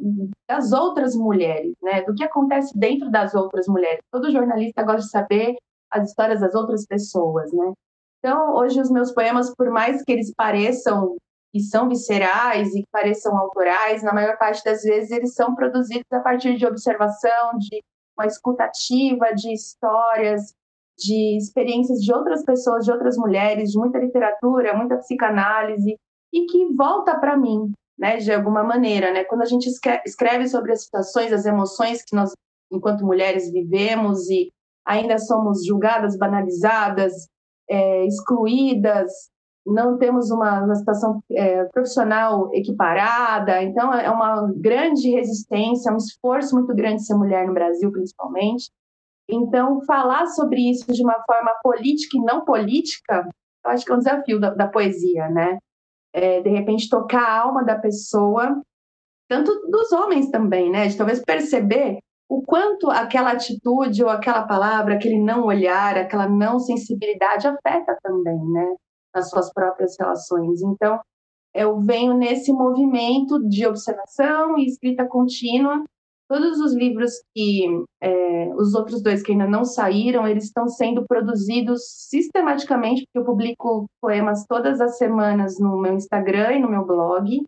das 0.47 0.71
outras 0.71 1.15
mulheres, 1.15 1.73
né? 1.81 2.01
Do 2.03 2.13
que 2.13 2.23
acontece 2.23 2.77
dentro 2.77 3.09
das 3.09 3.33
outras 3.33 3.67
mulheres. 3.67 4.01
Todo 4.11 4.31
jornalista 4.31 4.83
gosta 4.83 5.01
de 5.01 5.09
saber 5.09 5.55
as 5.89 6.09
histórias 6.09 6.41
das 6.41 6.53
outras 6.53 6.85
pessoas, 6.85 7.51
né? 7.53 7.71
Então, 8.19 8.55
hoje 8.55 8.81
os 8.81 8.89
meus 8.89 9.11
poemas, 9.13 9.53
por 9.55 9.69
mais 9.69 10.03
que 10.03 10.11
eles 10.11 10.33
pareçam 10.35 11.15
e 11.53 11.61
são 11.61 11.87
viscerais 11.87 12.75
e 12.75 12.83
pareçam 12.91 13.37
autorais, 13.37 14.03
na 14.03 14.13
maior 14.13 14.37
parte 14.37 14.63
das 14.63 14.83
vezes 14.83 15.11
eles 15.11 15.33
são 15.33 15.55
produzidos 15.55 16.11
a 16.11 16.19
partir 16.19 16.57
de 16.57 16.65
observação, 16.65 17.57
de 17.57 17.81
uma 18.17 18.25
escutativa, 18.25 19.33
de 19.33 19.53
histórias, 19.53 20.53
de 20.97 21.37
experiências 21.37 21.99
de 21.99 22.13
outras 22.13 22.43
pessoas, 22.43 22.83
de 22.83 22.91
outras 22.91 23.15
mulheres, 23.15 23.71
de 23.71 23.77
muita 23.77 23.99
literatura, 23.99 24.75
muita 24.75 24.97
psicanálise 24.97 25.97
e 26.35 26.45
que 26.47 26.65
volta 26.73 27.17
para 27.17 27.37
mim, 27.37 27.71
né, 27.97 28.17
de 28.17 28.29
alguma 28.33 28.61
maneira, 28.61 29.13
né? 29.13 29.23
Quando 29.23 29.43
a 29.43 29.45
gente 29.45 29.69
escreve 30.05 30.49
sobre 30.49 30.73
as 30.73 30.83
situações, 30.83 31.31
as 31.31 31.45
emoções 31.45 32.03
que 32.03 32.13
nós, 32.13 32.33
enquanto 32.69 33.05
mulheres, 33.05 33.49
vivemos 33.49 34.29
e 34.29 34.51
ainda 34.85 35.17
somos 35.17 35.65
julgadas, 35.65 36.17
banalizadas, 36.17 37.13
é, 37.69 38.05
excluídas, 38.05 39.11
não 39.65 39.97
temos 39.97 40.29
uma, 40.29 40.61
uma 40.63 40.75
situação 40.75 41.23
é, 41.31 41.63
profissional 41.65 42.53
equiparada, 42.53 43.63
então 43.63 43.91
é 43.93 44.11
uma 44.11 44.51
grande 44.57 45.09
resistência, 45.09 45.91
um 45.91 45.97
esforço 45.97 46.53
muito 46.53 46.75
grande 46.75 47.05
ser 47.05 47.15
mulher 47.15 47.47
no 47.47 47.53
Brasil, 47.53 47.89
principalmente. 47.91 48.69
Então, 49.27 49.81
falar 49.85 50.27
sobre 50.27 50.69
isso 50.69 50.91
de 50.91 51.01
uma 51.01 51.23
forma 51.25 51.51
política 51.63 52.17
e 52.17 52.21
não 52.21 52.43
política, 52.43 53.27
eu 53.65 53.71
acho 53.71 53.85
que 53.85 53.91
é 53.91 53.95
um 53.95 53.99
desafio 53.99 54.39
da, 54.39 54.51
da 54.51 54.67
poesia, 54.67 55.29
né? 55.29 55.57
É, 56.15 56.41
de 56.41 56.49
repente 56.49 56.89
tocar 56.89 57.21
a 57.21 57.41
alma 57.41 57.61
da 57.61 57.77
pessoa 57.77 58.61
tanto 59.27 59.51
dos 59.69 59.91
homens 59.91 60.29
também, 60.29 60.71
né? 60.71 60.87
De 60.87 60.95
talvez 60.95 61.21
perceber 61.23 61.97
o 62.29 62.41
quanto 62.41 62.89
aquela 62.89 63.31
atitude 63.31 64.03
ou 64.03 64.09
aquela 64.09 64.43
palavra, 64.43 64.95
aquele 64.95 65.19
não 65.19 65.45
olhar, 65.45 65.97
aquela 65.97 66.27
não 66.29 66.59
sensibilidade 66.59 67.47
afeta 67.47 67.97
também, 68.01 68.39
né? 68.51 68.75
Nas 69.13 69.29
suas 69.29 69.51
próprias 69.51 69.95
relações. 69.99 70.61
Então, 70.61 70.99
eu 71.53 71.79
venho 71.79 72.13
nesse 72.13 72.51
movimento 72.53 73.39
de 73.47 73.65
observação 73.65 74.57
e 74.57 74.65
escrita 74.65 75.05
contínua. 75.05 75.83
Todos 76.27 76.59
os 76.59 76.73
livros 76.73 77.11
que 77.35 77.67
é, 78.01 78.53
os 78.55 78.73
outros 78.73 79.01
dois 79.01 79.21
que 79.21 79.31
ainda 79.31 79.47
não 79.47 79.63
saíram, 79.63 80.27
eles 80.27 80.45
estão 80.45 80.67
sendo 80.67 81.05
produzidos 81.05 81.81
sistematicamente, 82.09 83.03
porque 83.03 83.19
eu 83.19 83.25
publico 83.25 83.85
poemas 84.01 84.45
todas 84.47 84.81
as 84.81 84.97
semanas 84.97 85.59
no 85.59 85.79
meu 85.79 85.93
Instagram 85.93 86.53
e 86.53 86.59
no 86.59 86.69
meu 86.69 86.83
blog. 86.83 87.45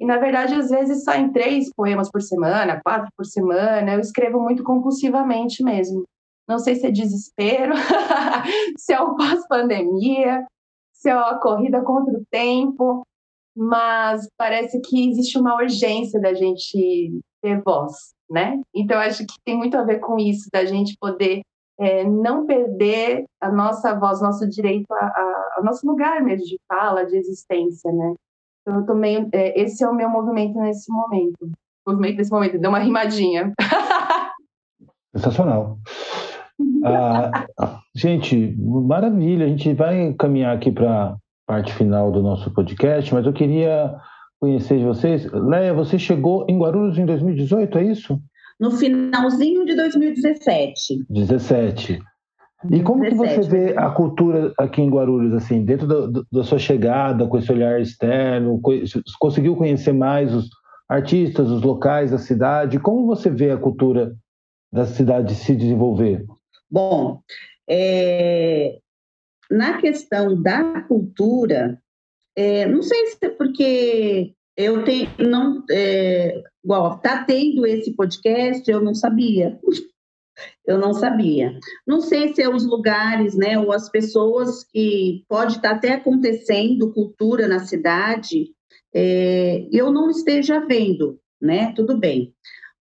E, 0.00 0.06
na 0.06 0.18
verdade, 0.18 0.54
às 0.54 0.70
vezes 0.70 1.04
saem 1.04 1.32
três 1.32 1.72
poemas 1.74 2.10
por 2.10 2.22
semana, 2.22 2.80
quatro 2.84 3.08
por 3.16 3.24
semana. 3.24 3.94
Eu 3.94 4.00
escrevo 4.00 4.40
muito 4.40 4.62
compulsivamente 4.62 5.62
mesmo. 5.62 6.04
Não 6.48 6.58
sei 6.58 6.76
se 6.76 6.86
é 6.86 6.90
desespero, 6.90 7.74
se 8.78 8.92
é 8.92 9.00
o 9.00 9.14
pós-pandemia, 9.16 10.46
se 10.92 11.10
é 11.10 11.12
a 11.12 11.34
corrida 11.34 11.82
contra 11.82 12.18
o 12.18 12.24
tempo, 12.30 13.02
mas 13.54 14.28
parece 14.36 14.80
que 14.80 15.10
existe 15.10 15.38
uma 15.38 15.56
urgência 15.56 16.20
da 16.20 16.32
gente 16.32 17.20
ter 17.42 17.62
voz, 17.62 18.14
né? 18.30 18.60
Então, 18.74 18.98
acho 18.98 19.26
que 19.26 19.34
tem 19.44 19.56
muito 19.56 19.76
a 19.76 19.82
ver 19.82 19.98
com 20.00 20.18
isso, 20.18 20.48
da 20.52 20.64
gente 20.64 20.96
poder 21.00 21.42
é, 21.78 22.04
não 22.04 22.44
perder 22.46 23.24
a 23.40 23.50
nossa 23.50 23.94
voz, 23.94 24.20
nosso 24.20 24.48
direito 24.48 24.86
ao 25.56 25.62
nosso 25.62 25.86
lugar 25.86 26.22
mesmo 26.22 26.44
de 26.44 26.58
fala, 26.68 27.06
de 27.06 27.16
existência, 27.16 27.92
né? 27.92 28.14
Então, 28.62 28.84
eu 28.86 28.94
meio, 28.94 29.28
é, 29.32 29.60
esse 29.60 29.82
é 29.82 29.88
o 29.88 29.94
meu 29.94 30.08
movimento 30.08 30.58
nesse 30.58 30.90
momento. 30.92 31.50
Movimento 31.86 32.18
nesse 32.18 32.30
momento, 32.30 32.58
deu 32.58 32.70
uma 32.70 32.78
rimadinha. 32.78 33.52
Sensacional. 35.14 35.78
Ah, 36.84 37.46
gente, 37.94 38.54
maravilha. 38.58 39.46
A 39.46 39.48
gente 39.48 39.72
vai 39.72 40.12
caminhar 40.14 40.54
aqui 40.54 40.70
para 40.70 41.16
parte 41.46 41.72
final 41.72 42.12
do 42.12 42.22
nosso 42.22 42.52
podcast, 42.52 43.12
mas 43.14 43.24
eu 43.24 43.32
queria 43.32 43.98
conhecer 44.40 44.84
vocês. 44.84 45.30
Leia, 45.32 45.74
você 45.74 45.98
chegou 45.98 46.46
em 46.48 46.58
Guarulhos 46.58 46.98
em 46.98 47.06
2018, 47.06 47.78
é 47.78 47.84
isso? 47.84 48.20
No 48.58 48.72
finalzinho 48.72 49.64
de 49.64 49.74
2017. 49.74 51.06
17. 51.08 52.00
E 52.70 52.82
como 52.82 53.02
17, 53.04 53.18
que 53.18 53.36
você 53.36 53.48
vê 53.48 53.78
a 53.78 53.88
cultura 53.90 54.52
aqui 54.58 54.82
em 54.82 54.90
Guarulhos, 54.90 55.32
assim, 55.32 55.64
dentro 55.64 55.86
do, 55.86 56.26
da 56.30 56.42
sua 56.42 56.58
chegada, 56.58 57.26
com 57.26 57.38
esse 57.38 57.52
olhar 57.52 57.80
externo, 57.80 58.60
conseguiu 59.20 59.54
conhecer 59.54 59.92
mais 59.92 60.34
os 60.34 60.48
artistas, 60.88 61.50
os 61.50 61.62
locais 61.62 62.10
da 62.10 62.18
cidade? 62.18 62.80
Como 62.80 63.06
você 63.06 63.30
vê 63.30 63.52
a 63.52 63.56
cultura 63.56 64.12
da 64.72 64.86
cidade 64.86 65.34
se 65.34 65.54
desenvolver? 65.54 66.24
Bom, 66.68 67.20
é, 67.68 68.78
na 69.50 69.78
questão 69.80 70.40
da 70.40 70.82
cultura, 70.82 71.78
é, 72.38 72.66
não 72.66 72.82
sei 72.82 73.08
se 73.08 73.18
é 73.22 73.28
porque 73.30 74.32
eu 74.56 74.84
tenho, 74.84 75.10
não, 75.18 75.64
é, 75.68 76.40
igual, 76.64 76.96
tá 77.00 77.24
tendo 77.24 77.66
esse 77.66 77.92
podcast, 77.96 78.70
eu 78.70 78.80
não 78.80 78.94
sabia. 78.94 79.58
Eu 80.64 80.78
não 80.78 80.94
sabia. 80.94 81.58
Não 81.84 82.00
sei 82.00 82.32
se 82.32 82.40
é 82.40 82.48
os 82.48 82.64
lugares, 82.64 83.34
né, 83.34 83.58
ou 83.58 83.72
as 83.72 83.88
pessoas 83.88 84.62
que 84.62 85.24
pode 85.28 85.56
estar 85.56 85.72
até 85.72 85.94
acontecendo 85.94 86.92
cultura 86.92 87.48
na 87.48 87.58
cidade, 87.58 88.52
é, 88.94 89.66
eu 89.72 89.90
não 89.90 90.08
esteja 90.08 90.60
vendo, 90.60 91.18
né? 91.42 91.72
Tudo 91.72 91.98
bem. 91.98 92.32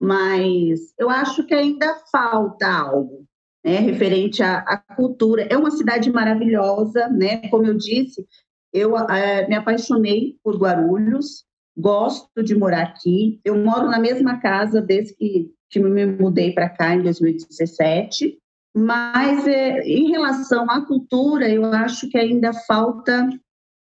Mas 0.00 0.92
eu 0.98 1.08
acho 1.08 1.46
que 1.46 1.54
ainda 1.54 1.94
falta 2.10 2.66
algo, 2.66 3.24
né, 3.64 3.78
referente 3.78 4.42
à, 4.42 4.58
à 4.58 4.76
cultura. 4.76 5.46
É 5.48 5.56
uma 5.56 5.70
cidade 5.70 6.10
maravilhosa, 6.10 7.08
né? 7.08 7.48
Como 7.50 7.66
eu 7.66 7.74
disse, 7.74 8.26
eu 8.74 8.98
é, 8.98 9.46
me 9.48 9.54
apaixonei 9.54 10.36
por 10.42 10.58
Guarulhos, 10.58 11.44
gosto 11.76 12.42
de 12.42 12.54
morar 12.54 12.82
aqui. 12.82 13.40
Eu 13.44 13.56
moro 13.56 13.88
na 13.88 13.98
mesma 13.98 14.40
casa 14.40 14.82
desde 14.82 15.14
que 15.14 15.54
que 15.74 15.80
me 15.80 16.06
mudei 16.06 16.52
para 16.52 16.68
cá 16.68 16.94
em 16.94 17.02
2017. 17.02 18.38
Mas 18.76 19.46
é, 19.46 19.80
em 19.80 20.10
relação 20.10 20.70
à 20.70 20.86
cultura, 20.86 21.48
eu 21.48 21.64
acho 21.66 22.08
que 22.08 22.16
ainda 22.16 22.52
falta 22.52 23.28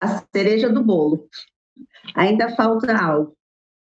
a 0.01 0.23
cereja 0.35 0.69
do 0.69 0.83
bolo. 0.83 1.27
Ainda 2.15 2.49
falta 2.55 2.95
algo. 2.95 3.33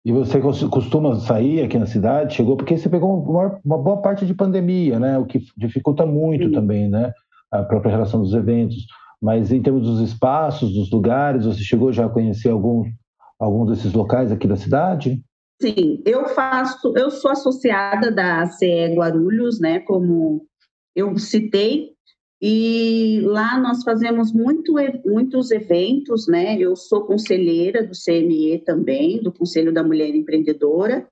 E 0.05 0.11
você 0.11 0.39
costuma 0.39 1.19
sair 1.19 1.63
aqui 1.63 1.77
na 1.77 1.85
cidade? 1.85 2.35
Chegou 2.35 2.55
porque 2.57 2.77
você 2.77 2.89
pegou 2.89 3.21
uma, 3.21 3.59
uma 3.63 3.77
boa 3.77 4.01
parte 4.01 4.25
de 4.25 4.33
pandemia, 4.33 4.99
né? 4.99 5.17
O 5.17 5.25
que 5.25 5.41
dificulta 5.57 6.05
muito 6.05 6.45
Sim. 6.45 6.51
também, 6.51 6.89
né? 6.89 7.13
A 7.51 7.63
própria 7.63 7.91
relação 7.91 8.21
dos 8.21 8.33
eventos. 8.33 8.87
Mas 9.21 9.51
em 9.51 9.61
termos 9.61 9.83
dos 9.83 9.99
espaços, 9.99 10.73
dos 10.73 10.91
lugares, 10.91 11.45
você 11.45 11.61
chegou 11.61 11.91
já 11.91 12.05
a 12.05 12.09
conhecer 12.09 12.49
algum, 12.49 12.83
algum 13.37 13.65
desses 13.65 13.93
locais 13.93 14.31
aqui 14.31 14.47
da 14.47 14.55
cidade? 14.55 15.21
Sim, 15.61 16.01
eu 16.05 16.29
faço, 16.29 16.93
eu 16.95 17.11
sou 17.11 17.31
associada 17.31 18.09
da 18.09 18.45
CE 18.45 18.95
Guarulhos, 18.95 19.59
né, 19.59 19.79
como 19.79 20.45
eu 20.95 21.17
citei, 21.17 21.91
e 22.41 23.19
lá 23.25 23.59
nós 23.59 23.83
fazemos 23.83 24.31
muito, 24.31 24.75
muitos 25.05 25.51
eventos, 25.51 26.25
né? 26.27 26.57
Eu 26.57 26.73
sou 26.73 27.05
conselheira 27.05 27.85
do 27.85 27.91
CME 27.91 28.59
também, 28.59 29.21
do 29.21 29.31
Conselho 29.31 29.73
da 29.73 29.83
Mulher 29.83 30.15
Empreendedora. 30.15 31.05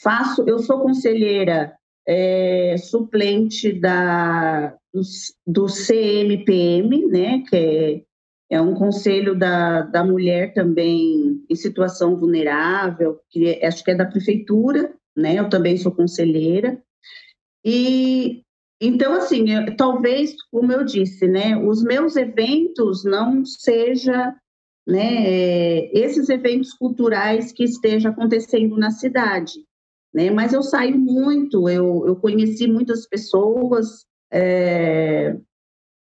Faço, 0.00 0.44
eu 0.46 0.60
sou 0.60 0.78
conselheira 0.78 1.74
é, 2.06 2.76
suplente 2.78 3.72
da, 3.72 4.76
do, 4.92 5.00
do 5.46 5.68
CMPM, 5.68 7.06
né? 7.06 7.42
Que 7.48 7.56
é 7.56 8.02
é 8.50 8.60
um 8.60 8.74
conselho 8.74 9.38
da, 9.38 9.82
da 9.82 10.04
mulher 10.04 10.52
também 10.52 11.40
em 11.48 11.54
situação 11.54 12.16
vulnerável, 12.16 13.20
que 13.30 13.46
é, 13.46 13.64
acho 13.64 13.84
que 13.84 13.92
é 13.92 13.94
da 13.94 14.04
prefeitura, 14.04 14.92
né? 15.16 15.38
Eu 15.38 15.48
também 15.48 15.76
sou 15.76 15.92
conselheira. 15.92 16.82
E 17.64 18.42
então, 18.82 19.12
assim, 19.14 19.50
eu, 19.50 19.76
talvez, 19.76 20.34
como 20.50 20.72
eu 20.72 20.84
disse, 20.84 21.28
né, 21.28 21.54
os 21.56 21.82
meus 21.84 22.16
eventos 22.16 23.04
não 23.04 23.44
seja 23.44 24.34
né, 24.86 25.26
é, 25.26 25.98
esses 25.98 26.30
eventos 26.30 26.72
culturais 26.72 27.52
que 27.52 27.62
estejam 27.62 28.10
acontecendo 28.10 28.76
na 28.78 28.90
cidade, 28.90 29.52
né? 30.12 30.30
Mas 30.30 30.52
eu 30.52 30.62
saio 30.62 30.98
muito, 30.98 31.68
eu, 31.68 32.04
eu 32.06 32.16
conheci 32.16 32.66
muitas 32.66 33.06
pessoas, 33.06 34.06
é, 34.32 35.36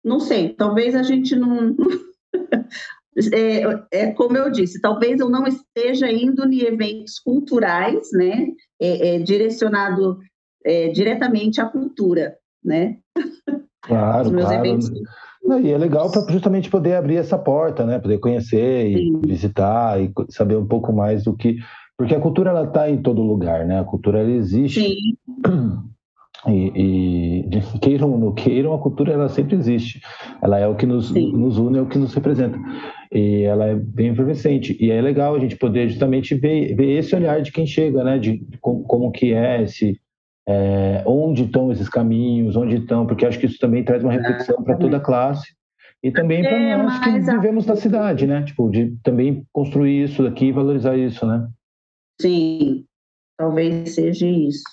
não 0.03 0.19
sei, 0.19 0.53
talvez 0.53 0.95
a 0.95 1.03
gente 1.03 1.35
não 1.35 1.75
É, 3.33 4.01
é, 4.03 4.11
como 4.11 4.35
eu 4.35 4.51
disse, 4.51 4.81
talvez 4.81 5.21
eu 5.21 5.29
não 5.29 5.45
esteja 5.47 6.11
indo 6.11 6.45
em 6.45 6.63
eventos 6.63 7.17
culturais, 7.19 8.09
né, 8.11 8.47
é, 8.79 9.15
é 9.15 9.19
direcionado 9.19 10.19
é, 10.65 10.89
diretamente 10.89 11.61
à 11.61 11.65
cultura, 11.65 12.35
né? 12.63 12.97
Claro, 13.81 14.31
claro. 14.31 14.53
Eventos... 14.65 14.91
e 15.61 15.71
é 15.71 15.77
legal 15.77 16.11
para 16.11 16.29
justamente 16.29 16.69
poder 16.69 16.95
abrir 16.95 17.15
essa 17.15 17.38
porta, 17.38 17.85
né, 17.85 17.99
poder 17.99 18.17
conhecer 18.17 18.88
e 18.88 18.97
Sim. 18.97 19.21
visitar 19.25 20.01
e 20.01 20.11
saber 20.29 20.57
um 20.57 20.67
pouco 20.67 20.91
mais 20.91 21.23
do 21.23 21.38
que, 21.38 21.57
porque 21.97 22.15
a 22.15 22.19
cultura 22.19 22.49
ela 22.49 22.65
está 22.65 22.89
em 22.89 23.01
todo 23.01 23.21
lugar, 23.21 23.65
né? 23.65 23.79
A 23.79 23.85
cultura 23.85 24.19
ela 24.19 24.31
existe. 24.31 24.81
Sim. 24.81 25.15
E, 26.47 27.43
e 27.49 27.62
queiram 27.81 28.12
ou 28.12 28.19
não 28.19 28.34
queiram, 28.34 28.73
a 28.73 28.79
cultura 28.79 29.13
ela 29.13 29.29
sempre 29.29 29.55
existe. 29.55 30.01
Ela 30.41 30.60
é 30.60 30.67
o 30.67 30.75
que 30.75 30.86
nos, 30.86 31.12
nos 31.12 31.58
une, 31.58 31.77
é 31.77 31.81
o 31.81 31.88
que 31.88 31.97
nos 31.97 32.13
representa. 32.13 32.60
E 33.12 33.43
ela 33.43 33.65
é 33.65 33.75
bem 33.75 34.10
efervescente. 34.10 34.77
E 34.79 34.91
é 34.91 35.01
legal 35.01 35.36
a 35.36 35.39
gente 35.39 35.55
poder 35.55 35.88
justamente 35.89 36.36
ver, 36.36 36.75
ver 36.75 36.97
esse 36.97 37.15
olhar 37.15 37.41
de 37.41 37.51
quem 37.51 37.65
chega, 37.65 38.03
né? 38.03 38.19
De, 38.19 38.38
de 38.38 38.58
como, 38.60 38.84
como, 38.84 39.12
que 39.12 39.34
é 39.34 39.63
esse, 39.63 39.99
é, 40.47 41.03
onde 41.05 41.43
estão 41.43 41.71
esses 41.71 41.89
caminhos, 41.89 42.55
onde 42.55 42.77
estão, 42.77 43.05
porque 43.05 43.25
acho 43.25 43.39
que 43.39 43.45
isso 43.45 43.60
também 43.60 43.84
traz 43.84 44.03
uma 44.03 44.12
reflexão 44.12 44.62
para 44.63 44.77
toda 44.77 44.97
a 44.97 45.01
classe 45.01 45.55
e 46.03 46.12
também 46.12 46.43
para 46.43 46.51
é, 46.51 46.77
nós 46.77 46.99
que 46.99 47.19
vivemos 47.19 47.65
na 47.65 47.75
cidade, 47.75 48.27
né? 48.27 48.43
Tipo, 48.43 48.69
de 48.69 48.95
também 49.01 49.43
construir 49.51 50.03
isso 50.03 50.21
daqui 50.21 50.45
e 50.45 50.51
valorizar 50.51 50.95
isso, 50.95 51.25
né? 51.25 51.47
Sim, 52.21 52.86
talvez 53.38 53.95
seja 53.95 54.27
isso. 54.27 54.63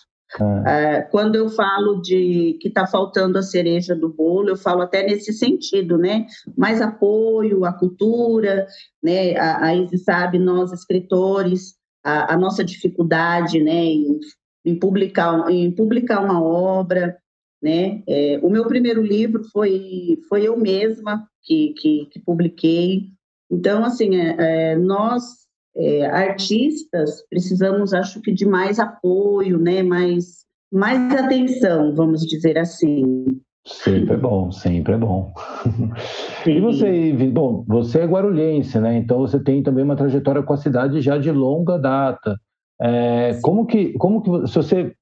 É. 0.66 1.02
quando 1.02 1.36
eu 1.36 1.48
falo 1.50 2.00
de 2.00 2.56
que 2.60 2.68
está 2.68 2.86
faltando 2.86 3.38
a 3.38 3.42
cereja 3.42 3.94
do 3.94 4.08
bolo, 4.08 4.50
eu 4.50 4.56
falo 4.56 4.82
até 4.82 5.02
nesse 5.02 5.32
sentido, 5.32 5.98
né? 5.98 6.26
Mais 6.56 6.80
apoio 6.80 7.64
à 7.64 7.72
cultura, 7.72 8.66
né? 9.02 9.36
A, 9.36 9.66
a 9.66 9.74
Izzy 9.74 9.98
sabe, 9.98 10.38
nós 10.38 10.72
escritores, 10.72 11.74
a, 12.02 12.34
a 12.34 12.36
nossa 12.36 12.64
dificuldade, 12.64 13.62
né? 13.62 13.84
Em, 13.84 14.20
em, 14.64 14.78
publicar, 14.78 15.50
em 15.50 15.70
publicar 15.70 16.20
uma 16.20 16.42
obra, 16.42 17.16
né? 17.62 18.02
É, 18.08 18.40
o 18.42 18.48
meu 18.48 18.66
primeiro 18.66 19.02
livro 19.02 19.44
foi, 19.52 20.18
foi 20.28 20.46
eu 20.48 20.58
mesma 20.58 21.26
que, 21.42 21.74
que, 21.78 22.06
que 22.10 22.20
publiquei. 22.20 23.08
Então, 23.50 23.84
assim, 23.84 24.16
é, 24.16 24.72
é 24.72 24.76
nós 24.76 25.41
é, 25.76 26.06
artistas, 26.06 27.24
precisamos, 27.28 27.94
acho 27.94 28.20
que, 28.20 28.32
de 28.32 28.46
mais 28.46 28.78
apoio, 28.78 29.58
né? 29.58 29.82
mais, 29.82 30.44
mais 30.72 31.14
atenção, 31.14 31.94
vamos 31.94 32.26
dizer 32.26 32.58
assim. 32.58 33.26
Sempre 33.64 34.14
é 34.14 34.16
bom, 34.16 34.50
sempre 34.50 34.94
é 34.94 34.98
bom. 34.98 35.32
Sim. 35.72 35.92
E 36.56 36.60
você, 36.60 37.12
bom, 37.28 37.64
você 37.68 38.00
é 38.00 38.06
guarulhense, 38.06 38.80
né? 38.80 38.96
Então 38.96 39.20
você 39.20 39.38
tem 39.38 39.62
também 39.62 39.84
uma 39.84 39.94
trajetória 39.94 40.42
com 40.42 40.52
a 40.52 40.56
cidade 40.56 41.00
já 41.00 41.16
de 41.16 41.30
longa 41.30 41.78
data. 41.78 42.36
É, 42.80 43.38
como 43.42 43.64
que, 43.64 43.92
como 43.92 44.20
que, 44.20 44.48
se 44.48 44.56
você, 44.56 44.92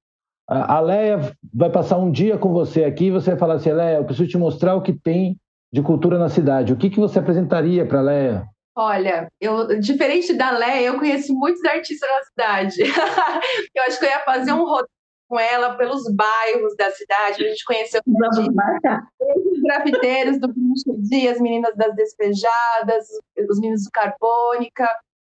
a 0.47 0.79
Leia 0.81 1.33
vai 1.55 1.71
passar 1.71 1.97
um 1.97 2.11
dia 2.11 2.37
com 2.37 2.53
você 2.53 2.85
aqui 2.85 3.07
e 3.07 3.11
você 3.11 3.31
vai 3.31 3.39
falar 3.39 3.55
assim, 3.55 3.73
Leia, 3.73 3.97
eu 3.97 4.05
preciso 4.05 4.29
te 4.29 4.37
mostrar 4.37 4.75
o 4.75 4.83
que 4.83 4.93
tem 4.93 5.39
de 5.73 5.81
cultura 5.81 6.19
na 6.19 6.29
cidade. 6.29 6.75
O 6.75 6.77
que, 6.77 6.91
que 6.91 7.01
você 7.01 7.19
apresentaria 7.19 7.87
para 7.87 8.01
a 8.01 8.03
Leia? 8.03 8.47
Olha, 8.77 9.29
eu, 9.41 9.79
diferente 9.81 10.33
da 10.33 10.51
Leia, 10.51 10.87
eu 10.87 10.99
conheço 10.99 11.35
muitos 11.35 11.63
artistas 11.65 12.09
na 12.09 12.23
cidade. 12.23 12.83
eu 13.75 13.83
acho 13.85 13.99
que 13.99 14.07
eu 14.07 14.11
ia 14.11 14.21
fazer 14.21 14.53
um 14.53 14.65
roteiro 14.65 15.01
com 15.31 15.39
ela 15.39 15.77
pelos 15.77 16.13
bairros 16.13 16.75
da 16.77 16.91
cidade. 16.91 17.45
A 17.45 17.49
gente 17.49 17.65
conheceu 17.65 18.01
os 18.05 19.63
grafiteiros 19.63 20.41
do 20.41 20.53
Dia, 20.99 21.31
as 21.31 21.41
meninas 21.41 21.75
das 21.77 21.95
Despejadas, 21.95 23.07
os 23.49 23.61
meninos 23.61 23.85
do 23.85 23.91
Carbônica, 23.93 24.89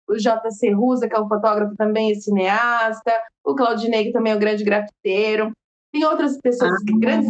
o 0.09 0.17
J.C. 0.17 0.73
Rusa, 0.73 1.07
que 1.07 1.15
é 1.15 1.21
um 1.21 1.29
fotógrafo 1.29 1.77
também 1.77 2.11
e 2.11 2.21
cineasta, 2.21 3.13
o 3.45 3.55
Claudinei, 3.55 4.07
que 4.07 4.13
também 4.13 4.33
é 4.33 4.37
um 4.37 4.41
grande 4.41 4.65
grafiteiro. 4.65 5.53
Tem 5.93 6.05
outras 6.05 6.39
pessoas 6.41 6.73
ah, 6.73 6.99
grandes 6.99 7.29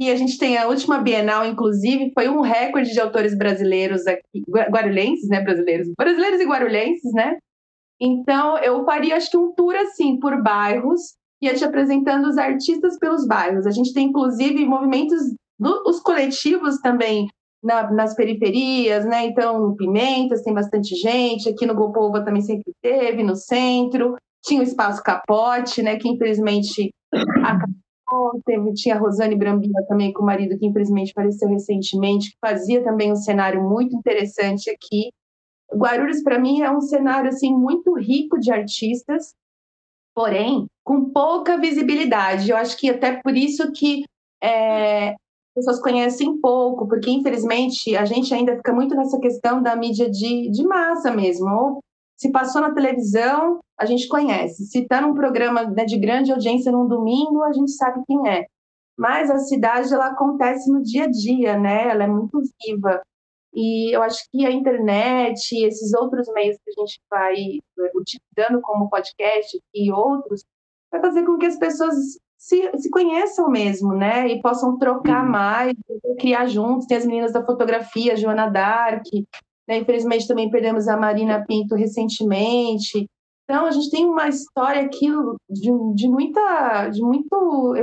e 0.00 0.10
a 0.10 0.16
gente 0.16 0.38
tem 0.38 0.56
a 0.56 0.68
última 0.68 0.98
Bienal, 0.98 1.44
inclusive, 1.44 2.12
foi 2.14 2.28
um 2.28 2.40
recorde 2.40 2.92
de 2.92 3.00
autores 3.00 3.36
brasileiros 3.36 4.06
aqui, 4.06 4.44
guarulhenses, 4.48 5.28
né, 5.28 5.40
brasileiros, 5.40 5.88
brasileiros 5.96 6.40
e 6.40 6.46
guarulhenses, 6.46 7.12
né? 7.12 7.36
Então, 8.00 8.56
eu 8.58 8.84
faria, 8.84 9.16
acho 9.16 9.28
que 9.28 9.36
um 9.36 9.52
tour, 9.52 9.74
assim, 9.74 10.20
por 10.20 10.40
bairros, 10.40 11.16
ia 11.42 11.54
te 11.54 11.64
apresentando 11.64 12.28
os 12.28 12.38
artistas 12.38 12.96
pelos 12.96 13.26
bairros. 13.26 13.66
A 13.66 13.72
gente 13.72 13.92
tem, 13.92 14.06
inclusive, 14.06 14.64
movimentos, 14.64 15.18
do, 15.58 15.82
os 15.84 16.00
coletivos 16.00 16.78
também 16.78 17.26
na, 17.60 17.90
nas 17.90 18.14
periferias, 18.14 19.04
né? 19.04 19.26
Então, 19.26 19.58
no 19.58 19.76
Pimentas 19.76 20.42
tem 20.42 20.54
bastante 20.54 20.94
gente, 20.94 21.48
aqui 21.48 21.66
no 21.66 21.74
Gopova 21.74 22.24
também 22.24 22.42
sempre 22.42 22.72
teve, 22.80 23.24
no 23.24 23.34
centro. 23.34 24.14
Tinha 24.44 24.60
o 24.60 24.64
Espaço 24.64 25.02
Capote, 25.02 25.82
né? 25.82 25.96
Que 25.96 26.08
infelizmente 26.08 26.90
acabou 27.44 27.87
Teve, 28.44 28.72
tinha 28.72 28.94
a 28.94 28.98
Rosane 28.98 29.36
Brambila 29.36 29.84
também 29.86 30.12
com 30.12 30.22
o 30.22 30.26
marido 30.26 30.58
que 30.58 30.66
infelizmente 30.66 31.12
faleceu 31.12 31.48
recentemente, 31.48 32.30
que 32.30 32.38
fazia 32.40 32.82
também 32.82 33.12
um 33.12 33.16
cenário 33.16 33.62
muito 33.62 33.94
interessante 33.94 34.70
aqui. 34.70 35.10
Guarulhos 35.74 36.22
para 36.22 36.38
mim 36.38 36.62
é 36.62 36.70
um 36.70 36.80
cenário 36.80 37.28
assim 37.28 37.54
muito 37.54 37.94
rico 37.98 38.40
de 38.40 38.50
artistas, 38.50 39.34
porém 40.14 40.66
com 40.82 41.10
pouca 41.10 41.58
visibilidade. 41.58 42.50
Eu 42.50 42.56
acho 42.56 42.78
que 42.78 42.88
até 42.88 43.20
por 43.20 43.36
isso 43.36 43.70
que 43.72 44.04
é, 44.42 45.14
pessoas 45.54 45.80
conhecem 45.80 46.40
pouco, 46.40 46.88
porque 46.88 47.10
infelizmente 47.10 47.94
a 47.94 48.06
gente 48.06 48.32
ainda 48.32 48.56
fica 48.56 48.72
muito 48.72 48.94
nessa 48.94 49.18
questão 49.20 49.62
da 49.62 49.76
mídia 49.76 50.10
de, 50.10 50.50
de 50.50 50.64
massa 50.64 51.10
mesmo, 51.10 51.46
ou 51.50 51.80
se 52.18 52.32
passou 52.32 52.60
na 52.60 52.74
televisão, 52.74 53.60
a 53.78 53.86
gente 53.86 54.08
conhece. 54.08 54.66
Se 54.66 54.80
está 54.80 55.00
num 55.00 55.14
programa 55.14 55.62
né, 55.62 55.84
de 55.84 55.96
grande 55.96 56.32
audiência 56.32 56.72
num 56.72 56.88
domingo, 56.88 57.44
a 57.44 57.52
gente 57.52 57.70
sabe 57.70 58.02
quem 58.06 58.28
é. 58.28 58.46
Mas 58.98 59.30
a 59.30 59.38
cidade 59.38 59.94
ela 59.94 60.08
acontece 60.08 60.68
no 60.70 60.82
dia 60.82 61.04
a 61.04 61.10
dia, 61.10 61.56
né? 61.56 61.88
Ela 61.88 62.04
é 62.04 62.06
muito 62.08 62.42
viva. 62.66 63.00
E 63.54 63.94
eu 63.94 64.02
acho 64.02 64.24
que 64.32 64.44
a 64.44 64.50
internet, 64.50 65.54
esses 65.64 65.94
outros 65.94 66.26
meios 66.32 66.56
que 66.56 66.70
a 66.72 66.80
gente 66.80 67.00
vai 67.08 67.34
eh, 67.34 67.92
utilizando 67.94 68.60
como 68.62 68.90
podcast 68.90 69.56
e 69.72 69.92
outros, 69.92 70.42
vai 70.90 71.00
fazer 71.00 71.24
com 71.24 71.38
que 71.38 71.46
as 71.46 71.56
pessoas 71.56 71.94
se, 72.36 72.70
se 72.78 72.90
conheçam 72.90 73.48
mesmo, 73.48 73.94
né? 73.94 74.26
E 74.26 74.42
possam 74.42 74.76
trocar 74.76 75.24
mais, 75.24 75.72
criar 76.18 76.46
juntos. 76.46 76.86
Tem 76.86 76.96
as 76.96 77.06
meninas 77.06 77.32
da 77.32 77.46
fotografia, 77.46 78.16
Joana 78.16 78.50
Dark, 78.50 79.04
né? 79.68 79.78
Infelizmente, 79.78 80.26
também 80.26 80.50
perdemos 80.50 80.88
a 80.88 80.96
Marina 80.96 81.44
Pinto 81.46 81.74
recentemente. 81.74 83.06
Então, 83.44 83.66
a 83.66 83.70
gente 83.70 83.90
tem 83.90 84.04
uma 84.06 84.28
história 84.28 84.82
aqui 84.82 85.08
de, 85.48 85.70
de 85.94 86.08
muita, 86.08 86.88
de 86.88 87.02
muito 87.02 87.74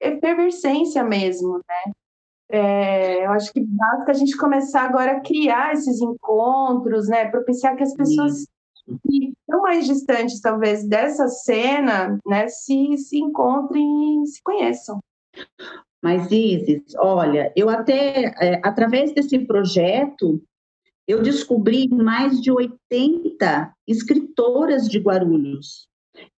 efervescência 0.00 1.04
mesmo, 1.04 1.58
né? 1.58 1.92
É, 2.48 3.26
eu 3.26 3.30
acho 3.32 3.52
que 3.52 3.60
basta 3.60 4.12
a 4.12 4.14
gente 4.14 4.36
começar 4.36 4.82
agora 4.82 5.12
a 5.12 5.20
criar 5.20 5.72
esses 5.72 6.00
encontros, 6.00 7.08
né? 7.08 7.28
Propiciar 7.28 7.76
que 7.76 7.82
as 7.82 7.94
pessoas 7.94 8.46
que 8.86 9.32
estão 9.40 9.62
mais 9.62 9.86
distantes, 9.86 10.40
talvez, 10.40 10.86
dessa 10.86 11.28
cena, 11.28 12.18
né, 12.24 12.46
se, 12.46 12.96
se 12.98 13.18
encontrem 13.18 14.22
e 14.22 14.26
se 14.26 14.40
conheçam. 14.42 15.00
Mas, 16.00 16.30
Isis, 16.30 16.94
olha, 16.98 17.52
eu 17.56 17.68
até, 17.68 18.26
é, 18.40 18.60
através 18.62 19.12
desse 19.12 19.40
projeto, 19.40 20.40
eu 21.06 21.22
descobri 21.22 21.88
mais 21.88 22.40
de 22.40 22.50
80 22.50 23.72
escritoras 23.86 24.88
de 24.88 24.98
Guarulhos. 24.98 25.88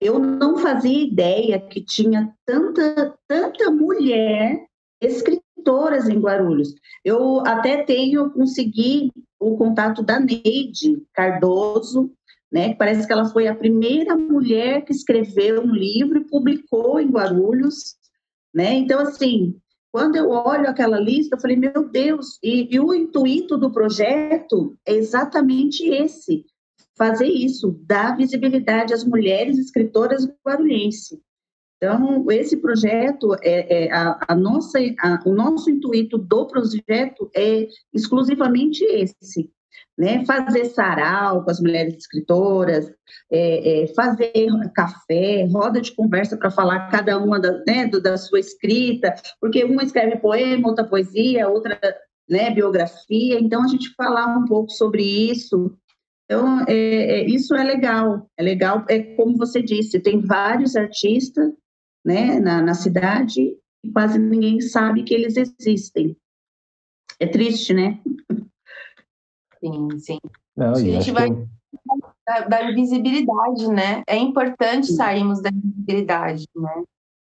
Eu 0.01 0.19
não 0.19 0.59
fazia 0.59 1.05
ideia 1.05 1.59
que 1.59 1.81
tinha 1.81 2.33
tanta, 2.45 3.15
tanta 3.27 3.71
mulher 3.71 4.67
escritoras 5.01 6.09
em 6.09 6.19
Guarulhos. 6.19 6.75
Eu 7.05 7.41
até 7.47 7.85
tenho, 7.85 8.31
consegui 8.31 9.13
o 9.39 9.57
contato 9.57 10.03
da 10.03 10.19
Neide 10.19 11.01
Cardoso, 11.15 12.13
né? 12.51 12.75
Parece 12.75 13.07
que 13.07 13.13
ela 13.13 13.27
foi 13.27 13.47
a 13.47 13.55
primeira 13.55 14.17
mulher 14.17 14.85
que 14.85 14.93
escreveu 14.93 15.63
um 15.63 15.73
livro 15.73 16.19
e 16.19 16.25
publicou 16.25 16.99
em 17.01 17.09
Guarulhos, 17.09 17.97
né? 18.53 18.75
Então, 18.75 19.01
assim, 19.01 19.57
quando 19.93 20.17
eu 20.17 20.31
olho 20.31 20.69
aquela 20.69 20.99
lista, 20.99 21.37
eu 21.37 21.41
falei, 21.41 21.57
meu 21.57 21.89
Deus, 21.89 22.39
e, 22.43 22.75
e 22.75 22.79
o 22.79 22.93
intuito 22.93 23.57
do 23.57 23.71
projeto 23.71 24.77
é 24.87 24.93
exatamente 24.93 25.89
esse, 25.89 26.45
fazer 26.97 27.29
isso, 27.29 27.81
dar 27.87 28.17
visibilidade 28.17 28.93
às 28.93 29.05
mulheres 29.05 29.59
escritoras 29.59 30.29
guarulhense. 30.45 31.21
Então, 31.77 32.29
esse 32.31 32.57
projeto, 32.57 33.35
é, 33.41 33.87
é 33.87 33.93
a, 33.93 34.19
a, 34.29 34.35
nossa, 34.35 34.79
a, 34.99 35.23
o 35.25 35.33
nosso 35.33 35.71
intuito 35.71 36.19
do 36.19 36.47
projeto 36.47 37.31
é 37.35 37.69
exclusivamente 37.95 38.85
esse, 38.85 39.51
né? 39.97 40.25
Fazer 40.25 40.67
sarau 40.67 41.45
com 41.45 41.51
as 41.51 41.61
mulheres 41.61 41.95
escritoras, 41.95 42.91
é, 43.31 43.83
é, 43.83 43.87
fazer 43.95 44.33
café, 44.75 45.47
roda 45.53 45.81
de 45.81 45.95
conversa 45.95 46.37
para 46.37 46.51
falar 46.51 46.89
cada 46.91 47.19
uma 47.19 47.41
da, 47.41 47.63
né, 47.67 47.87
do, 47.87 48.01
da 48.01 48.17
sua 48.17 48.39
escrita, 48.39 49.15
porque 49.41 49.65
uma 49.65 49.83
escreve 49.83 50.17
poema, 50.19 50.69
outra 50.69 50.85
poesia, 50.85 51.49
outra 51.49 51.79
né, 52.29 52.51
biografia, 52.51 53.41
então 53.41 53.65
a 53.65 53.69
gente 53.69 53.95
falar 53.95 54.27
um 54.37 54.45
pouco 54.45 54.71
sobre 54.71 55.03
isso. 55.03 55.77
Então, 56.25 56.61
é, 56.69 56.75
é, 56.75 57.25
isso 57.27 57.55
é 57.55 57.65
legal, 57.65 58.31
é 58.37 58.43
legal, 58.43 58.85
é 58.89 59.01
como 59.15 59.37
você 59.37 59.63
disse, 59.63 59.99
tem 59.99 60.21
vários 60.21 60.77
artistas 60.77 61.51
né, 62.05 62.39
na, 62.39 62.61
na 62.61 62.75
cidade 62.75 63.57
e 63.83 63.91
quase 63.91 64.19
ninguém 64.19 64.61
sabe 64.61 65.03
que 65.05 65.15
eles 65.15 65.37
existem. 65.37 66.17
É 67.19 67.27
triste, 67.27 67.73
né? 67.75 67.99
Sim, 69.61 69.99
sim. 69.99 70.19
Não, 70.57 70.73
a 70.73 70.79
gente 70.79 71.11
vai 71.11 71.29
que... 71.31 71.47
da, 72.27 72.41
da, 72.41 72.71
visibilidade, 72.73 73.69
né? 73.69 74.03
É 74.07 74.17
importante 74.17 74.93
sairmos 74.93 75.43
da 75.43 75.51
visibilidade, 75.51 76.45
né? 76.55 76.83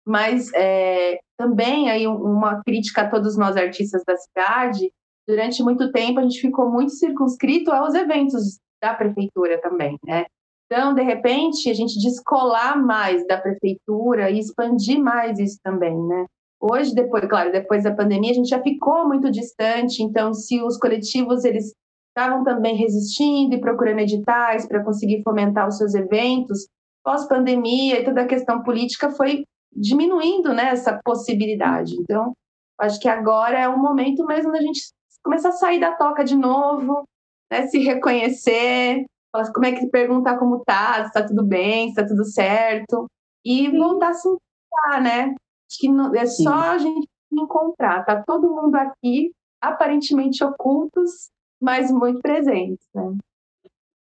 Mas 0.06 0.52
é, 0.54 1.20
também 1.38 1.90
aí 1.90 2.08
uma 2.08 2.62
crítica 2.64 3.02
a 3.04 3.10
todos 3.10 3.38
nós 3.38 3.56
artistas 3.56 4.04
da 4.06 4.18
cidade, 4.18 4.92
durante 5.28 5.64
muito 5.64 5.92
tempo 5.92 6.20
a 6.20 6.24
gente 6.24 6.42
ficou 6.42 6.70
muito 6.72 6.92
circunscrito 6.94 7.72
aos 7.72 7.94
eventos 7.94 8.60
da 8.82 8.94
prefeitura 8.94 9.62
também, 9.62 9.98
né? 10.06 10.26
Então, 10.66 10.94
de 10.94 11.02
repente, 11.02 11.70
a 11.70 11.74
gente 11.74 12.00
descolar 12.00 12.82
mais 12.82 13.28
da 13.28 13.38
prefeitura 13.38 14.32
e 14.32 14.40
expandir 14.40 15.00
mais 15.00 15.38
isso 15.38 15.60
também, 15.62 15.96
né? 16.08 16.26
Hoje, 16.62 16.96
depois, 16.96 17.26
claro, 17.26 17.52
depois 17.52 17.84
da 17.84 17.94
pandemia, 17.94 18.32
a 18.32 18.36
gente 18.36 18.48
já 18.48 18.62
ficou 18.62 19.06
muito 19.06 19.30
distante, 19.30 20.02
então, 20.02 20.34
se 20.34 20.62
os 20.62 20.78
coletivos, 20.78 21.44
eles 21.44 21.74
estavam 22.12 22.44
também 22.44 22.76
resistindo 22.76 23.56
e 23.56 23.62
procurando 23.62 24.00
editais 24.00 24.68
para 24.68 24.84
conseguir 24.84 25.24
fomentar 25.24 25.68
os 25.68 25.78
seus 25.78 25.94
eventos. 25.94 26.68
Pós-pandemia 27.04 28.00
e 28.00 28.06
toda 28.06 28.22
a 28.22 28.28
questão 28.28 28.62
política 28.62 29.10
foi 29.12 29.46
diminuindo 29.74 30.54
né, 30.54 30.70
essa 30.70 31.00
possibilidade. 31.04 31.96
Então, 31.96 32.34
acho 32.80 33.00
que 33.00 33.08
agora 33.08 33.58
é 33.58 33.68
o 33.68 33.80
momento 33.80 34.26
mesmo 34.26 34.52
da 34.52 34.62
gente 34.62 34.82
começar 35.24 35.50
a 35.50 35.54
sair 35.54 35.80
da 35.80 35.96
toca 35.96 36.24
de 36.24 36.36
novo, 36.36 37.04
né, 37.52 37.68
se 37.68 37.80
reconhecer, 37.80 39.06
como 39.54 39.66
é 39.66 39.72
que 39.72 39.88
perguntar 39.88 40.38
como 40.38 40.64
tá, 40.66 41.02
se 41.04 41.08
está 41.08 41.26
tudo 41.26 41.44
bem, 41.44 41.86
se 41.86 41.92
está 41.92 42.06
tudo 42.06 42.26
certo, 42.26 43.08
e 43.46 43.70
Sim. 43.70 43.78
voltar 43.78 44.10
a 44.10 44.14
se 44.14 44.28
encontrar, 44.28 45.02
né? 45.02 45.36
Acho 45.70 45.80
que 45.80 45.90
não, 45.90 46.14
é 46.14 46.26
Sim. 46.26 46.44
só 46.44 46.54
a 46.54 46.78
gente 46.78 47.08
encontrar, 47.32 48.04
tá 48.04 48.22
todo 48.24 48.50
mundo 48.50 48.76
aqui, 48.76 49.32
aparentemente 49.62 50.44
ocultos, 50.44 51.30
mas 51.62 51.92
muito 51.92 52.22
presentes, 52.22 52.88
né? 52.96 53.18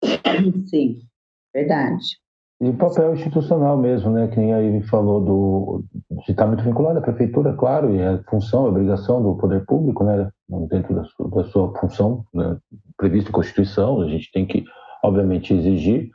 Sim, 0.68 1.00
verdade. 1.54 2.18
E 2.60 2.68
o 2.68 2.76
papel 2.76 3.14
institucional 3.14 3.78
mesmo, 3.78 4.10
né? 4.10 4.26
Que 4.28 4.36
nem 4.36 4.52
a 4.52 4.58
Ivy 4.58 4.82
falou 4.88 5.20
do, 5.24 5.84
de 6.26 6.32
estar 6.32 6.46
muito 6.46 6.64
vinculado 6.64 6.98
à 6.98 7.02
prefeitura, 7.02 7.54
claro, 7.54 7.94
e 7.94 8.02
a 8.02 8.20
função, 8.24 8.66
a 8.66 8.68
obrigação 8.68 9.22
do 9.22 9.36
poder 9.36 9.64
público, 9.64 10.02
né? 10.04 10.28
Dentro 10.68 10.94
da 10.94 11.04
sua, 11.04 11.30
da 11.30 11.44
sua 11.44 11.78
função 11.78 12.24
né, 12.34 12.58
prevista 12.96 13.30
em 13.30 13.32
Constituição, 13.32 14.00
a 14.00 14.08
gente 14.08 14.30
tem 14.32 14.46
que, 14.46 14.64
obviamente, 15.04 15.54
exigir, 15.54 16.10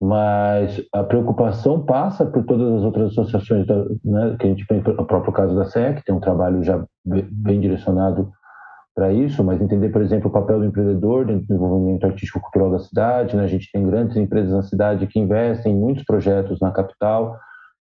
mas 0.00 0.82
a 0.92 1.02
preocupação 1.02 1.84
passa 1.84 2.24
por 2.24 2.44
todas 2.44 2.72
as 2.74 2.82
outras 2.82 3.10
associações, 3.10 3.66
né, 4.04 4.36
que 4.38 4.46
a 4.46 4.50
gente 4.50 4.66
tem, 4.66 4.78
o 4.78 5.04
próprio 5.04 5.32
caso 5.32 5.54
da 5.54 5.64
SEC, 5.64 6.02
tem 6.04 6.14
um 6.14 6.20
trabalho 6.20 6.62
já 6.62 6.84
bem 7.04 7.60
direcionado 7.60 8.32
para 8.94 9.12
isso, 9.12 9.42
mas 9.42 9.60
entender, 9.60 9.88
por 9.88 10.02
exemplo, 10.02 10.28
o 10.28 10.32
papel 10.32 10.58
do 10.58 10.66
empreendedor 10.66 11.24
dentro 11.24 11.42
do 11.42 11.48
desenvolvimento 11.48 12.04
artístico-cultural 12.04 12.70
da 12.72 12.78
cidade. 12.78 13.36
Né? 13.36 13.44
A 13.44 13.48
gente 13.48 13.70
tem 13.72 13.86
grandes 13.86 14.16
empresas 14.16 14.52
na 14.52 14.62
cidade 14.62 15.06
que 15.06 15.18
investem 15.18 15.72
em 15.72 15.78
muitos 15.78 16.04
projetos 16.04 16.60
na 16.60 16.70
capital 16.70 17.38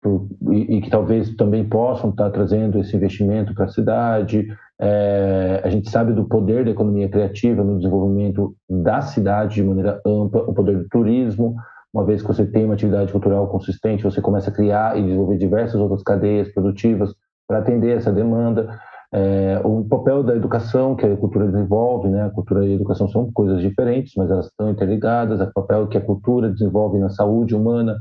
por, 0.01 0.27
e, 0.51 0.77
e, 0.77 0.81
que 0.81 0.89
talvez 0.89 1.35
também 1.35 1.67
possam 1.67 2.09
estar 2.09 2.29
trazendo 2.31 2.79
esse 2.79 2.95
investimento 2.95 3.53
para 3.53 3.65
a 3.65 3.69
cidade. 3.69 4.47
É, 4.79 5.61
a 5.63 5.69
gente 5.69 5.89
sabe 5.89 6.13
do 6.13 6.25
poder 6.25 6.65
da 6.65 6.71
economia 6.71 7.09
criativa 7.09 7.63
no 7.63 7.77
desenvolvimento 7.77 8.55
da 8.69 9.01
cidade 9.01 9.55
de 9.55 9.63
maneira 9.63 10.01
ampla, 10.05 10.43
o 10.43 10.53
poder 10.53 10.77
do 10.77 10.89
turismo. 10.89 11.55
Uma 11.93 12.05
vez 12.05 12.21
que 12.21 12.27
você 12.27 12.45
tem 12.45 12.65
uma 12.65 12.73
atividade 12.73 13.11
cultural 13.11 13.47
consistente, 13.47 14.03
você 14.03 14.21
começa 14.21 14.49
a 14.49 14.53
criar 14.53 14.97
e 14.97 15.03
desenvolver 15.03 15.37
diversas 15.37 15.75
outras 15.75 16.01
cadeias 16.01 16.51
produtivas 16.51 17.13
para 17.47 17.59
atender 17.59 17.97
essa 17.97 18.11
demanda. 18.11 18.79
É, 19.13 19.59
o 19.65 19.83
papel 19.83 20.23
da 20.23 20.33
educação 20.35 20.95
que 20.95 21.05
a 21.05 21.17
cultura 21.17 21.45
desenvolve, 21.45 22.07
né? 22.07 22.23
A 22.23 22.29
cultura 22.29 22.65
e 22.65 22.71
a 22.71 22.75
educação 22.75 23.09
são 23.09 23.29
coisas 23.31 23.59
diferentes, 23.59 24.13
mas 24.15 24.31
elas 24.31 24.45
estão 24.45 24.69
interligadas. 24.69 25.41
O 25.41 25.53
papel 25.53 25.87
que 25.87 25.97
a 25.97 26.05
cultura 26.05 26.49
desenvolve 26.49 26.97
na 26.97 27.09
saúde 27.09 27.53
humana 27.53 27.97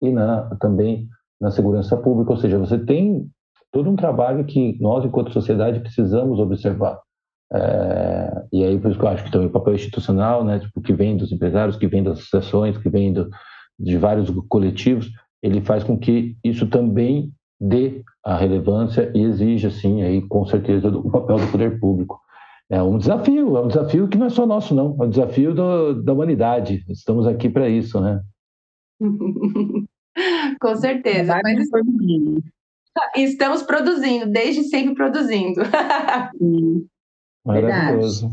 e 0.00 0.10
na, 0.10 0.54
também 0.60 1.08
na 1.40 1.50
segurança 1.50 1.96
pública. 1.96 2.30
Ou 2.30 2.36
seja, 2.36 2.58
você 2.58 2.78
tem 2.78 3.28
todo 3.72 3.90
um 3.90 3.96
trabalho 3.96 4.44
que 4.44 4.78
nós, 4.80 5.04
enquanto 5.04 5.32
sociedade, 5.32 5.80
precisamos 5.80 6.38
observar. 6.38 7.00
É, 7.52 8.44
e 8.52 8.64
aí, 8.64 8.78
por 8.78 8.90
isso 8.90 9.00
que 9.00 9.04
eu 9.04 9.10
acho 9.10 9.24
que 9.24 9.32
também 9.32 9.48
o 9.48 9.52
papel 9.52 9.74
institucional, 9.74 10.44
né? 10.44 10.60
Tipo, 10.60 10.80
que 10.80 10.92
vem 10.92 11.16
dos 11.16 11.32
empresários, 11.32 11.76
que 11.76 11.88
vem 11.88 12.04
das 12.04 12.18
associações, 12.18 12.78
que 12.78 12.88
vem 12.88 13.12
do, 13.12 13.28
de 13.78 13.98
vários 13.98 14.30
coletivos, 14.48 15.10
ele 15.42 15.60
faz 15.60 15.82
com 15.82 15.98
que 15.98 16.36
isso 16.44 16.68
também 16.68 17.32
dê 17.62 18.02
a 18.24 18.36
relevância 18.36 19.10
e 19.14 19.22
exige, 19.22 19.68
assim, 19.68 20.02
aí, 20.02 20.20
com 20.22 20.44
certeza, 20.44 20.88
o 20.88 21.10
papel 21.10 21.36
do 21.36 21.46
poder 21.46 21.78
público. 21.78 22.20
É 22.68 22.82
um 22.82 22.98
desafio, 22.98 23.56
é 23.56 23.60
um 23.62 23.68
desafio 23.68 24.08
que 24.08 24.18
não 24.18 24.26
é 24.26 24.30
só 24.30 24.44
nosso, 24.46 24.74
não, 24.74 24.96
é 25.00 25.04
um 25.04 25.10
desafio 25.10 25.54
do, 25.54 26.02
da 26.02 26.12
humanidade. 26.12 26.84
Estamos 26.88 27.26
aqui 27.26 27.48
para 27.48 27.68
isso, 27.68 28.00
né? 28.00 28.20
com 30.60 30.76
certeza. 30.76 31.38
Mas... 31.42 31.68
Estamos 33.16 33.62
produzindo, 33.62 34.26
desde 34.26 34.64
sempre 34.64 34.94
produzindo. 34.94 35.62
Maravilhoso. 37.44 38.30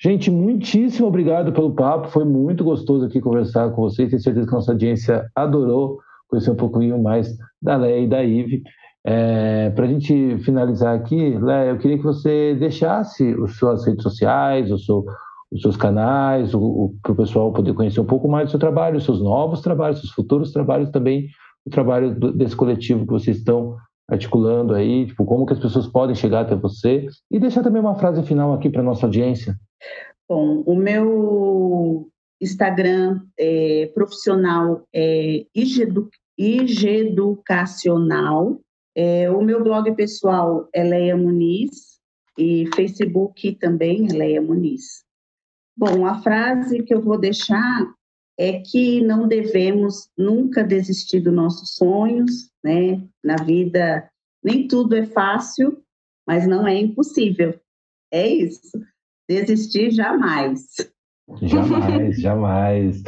Gente, 0.00 0.30
muitíssimo 0.30 1.06
obrigado 1.06 1.52
pelo 1.52 1.74
papo. 1.74 2.08
Foi 2.08 2.24
muito 2.24 2.64
gostoso 2.64 3.06
aqui 3.06 3.20
conversar 3.20 3.70
com 3.70 3.82
vocês. 3.82 4.10
Tenho 4.10 4.20
certeza 4.20 4.46
que 4.46 4.52
a 4.52 4.56
nossa 4.56 4.72
audiência 4.72 5.26
adorou 5.34 5.98
conhecer 6.32 6.50
um 6.50 6.56
pouquinho 6.56 7.00
mais 7.00 7.36
da 7.60 7.76
Leia 7.76 8.00
e 8.00 8.08
da 8.08 8.24
Ive. 8.24 8.62
É, 9.04 9.70
Para 9.70 9.84
a 9.84 9.88
gente 9.88 10.38
finalizar 10.38 10.96
aqui, 10.96 11.38
Leia, 11.38 11.70
eu 11.70 11.78
queria 11.78 11.98
que 11.98 12.04
você 12.04 12.54
deixasse 12.54 13.36
as 13.44 13.56
suas 13.56 13.86
redes 13.86 14.02
sociais, 14.02 14.72
o 14.72 14.78
seu, 14.78 15.04
os 15.52 15.60
seus 15.60 15.76
canais, 15.76 16.52
para 16.52 17.12
o 17.12 17.16
pessoal 17.16 17.52
poder 17.52 17.74
conhecer 17.74 18.00
um 18.00 18.06
pouco 18.06 18.28
mais 18.28 18.46
do 18.46 18.50
seu 18.52 18.58
trabalho, 18.58 18.96
os 18.96 19.04
seus 19.04 19.20
novos 19.20 19.60
trabalhos, 19.60 19.98
os 19.98 20.04
seus 20.04 20.14
futuros 20.14 20.52
trabalhos 20.52 20.88
também, 20.88 21.28
o 21.66 21.70
trabalho 21.70 22.18
do, 22.18 22.32
desse 22.32 22.56
coletivo 22.56 23.04
que 23.04 23.12
vocês 23.12 23.36
estão 23.36 23.76
articulando 24.08 24.74
aí, 24.74 25.06
tipo, 25.06 25.24
como 25.24 25.46
que 25.46 25.52
as 25.52 25.60
pessoas 25.60 25.86
podem 25.86 26.14
chegar 26.14 26.40
até 26.40 26.56
você 26.56 27.06
e 27.30 27.38
deixar 27.38 27.62
também 27.62 27.80
uma 27.80 27.94
frase 27.94 28.22
final 28.22 28.52
aqui 28.52 28.70
para 28.70 28.82
nossa 28.82 29.06
audiência. 29.06 29.54
Bom, 30.28 30.62
o 30.66 30.74
meu 30.74 32.08
Instagram 32.40 33.20
é, 33.38 33.90
profissional 33.94 34.82
é 34.92 35.44
Igeducacional. 36.38 38.60
É, 38.94 39.30
o 39.30 39.42
meu 39.42 39.62
blog 39.62 39.94
pessoal 39.94 40.68
é 40.74 40.84
Leia 40.84 41.16
Muniz 41.16 41.98
e 42.38 42.68
Facebook 42.74 43.54
também 43.56 44.06
é 44.10 44.12
Leia 44.12 44.42
Muniz. 44.42 45.02
Bom, 45.76 46.06
a 46.06 46.20
frase 46.20 46.82
que 46.82 46.94
eu 46.94 47.00
vou 47.00 47.18
deixar 47.18 47.94
é 48.38 48.60
que 48.60 49.00
não 49.00 49.26
devemos 49.26 50.08
nunca 50.16 50.64
desistir 50.64 51.20
dos 51.20 51.32
nossos 51.32 51.74
sonhos, 51.74 52.50
né? 52.62 53.02
Na 53.22 53.36
vida 53.36 54.08
nem 54.42 54.66
tudo 54.66 54.96
é 54.96 55.06
fácil, 55.06 55.82
mas 56.26 56.46
não 56.46 56.66
é 56.66 56.78
impossível. 56.78 57.58
É 58.12 58.26
isso. 58.26 58.70
Desistir 59.28 59.90
jamais. 59.90 60.66
Jamais, 61.40 62.20
jamais. 62.20 63.02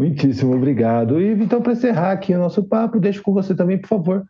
Muitíssimo 0.00 0.56
obrigado. 0.56 1.20
E 1.20 1.30
então, 1.32 1.60
para 1.60 1.72
encerrar 1.72 2.12
aqui 2.12 2.32
o 2.32 2.38
nosso 2.38 2.66
papo, 2.66 2.98
deixo 2.98 3.22
com 3.22 3.34
você 3.34 3.54
também, 3.54 3.78
por 3.78 3.86
favor. 3.86 4.24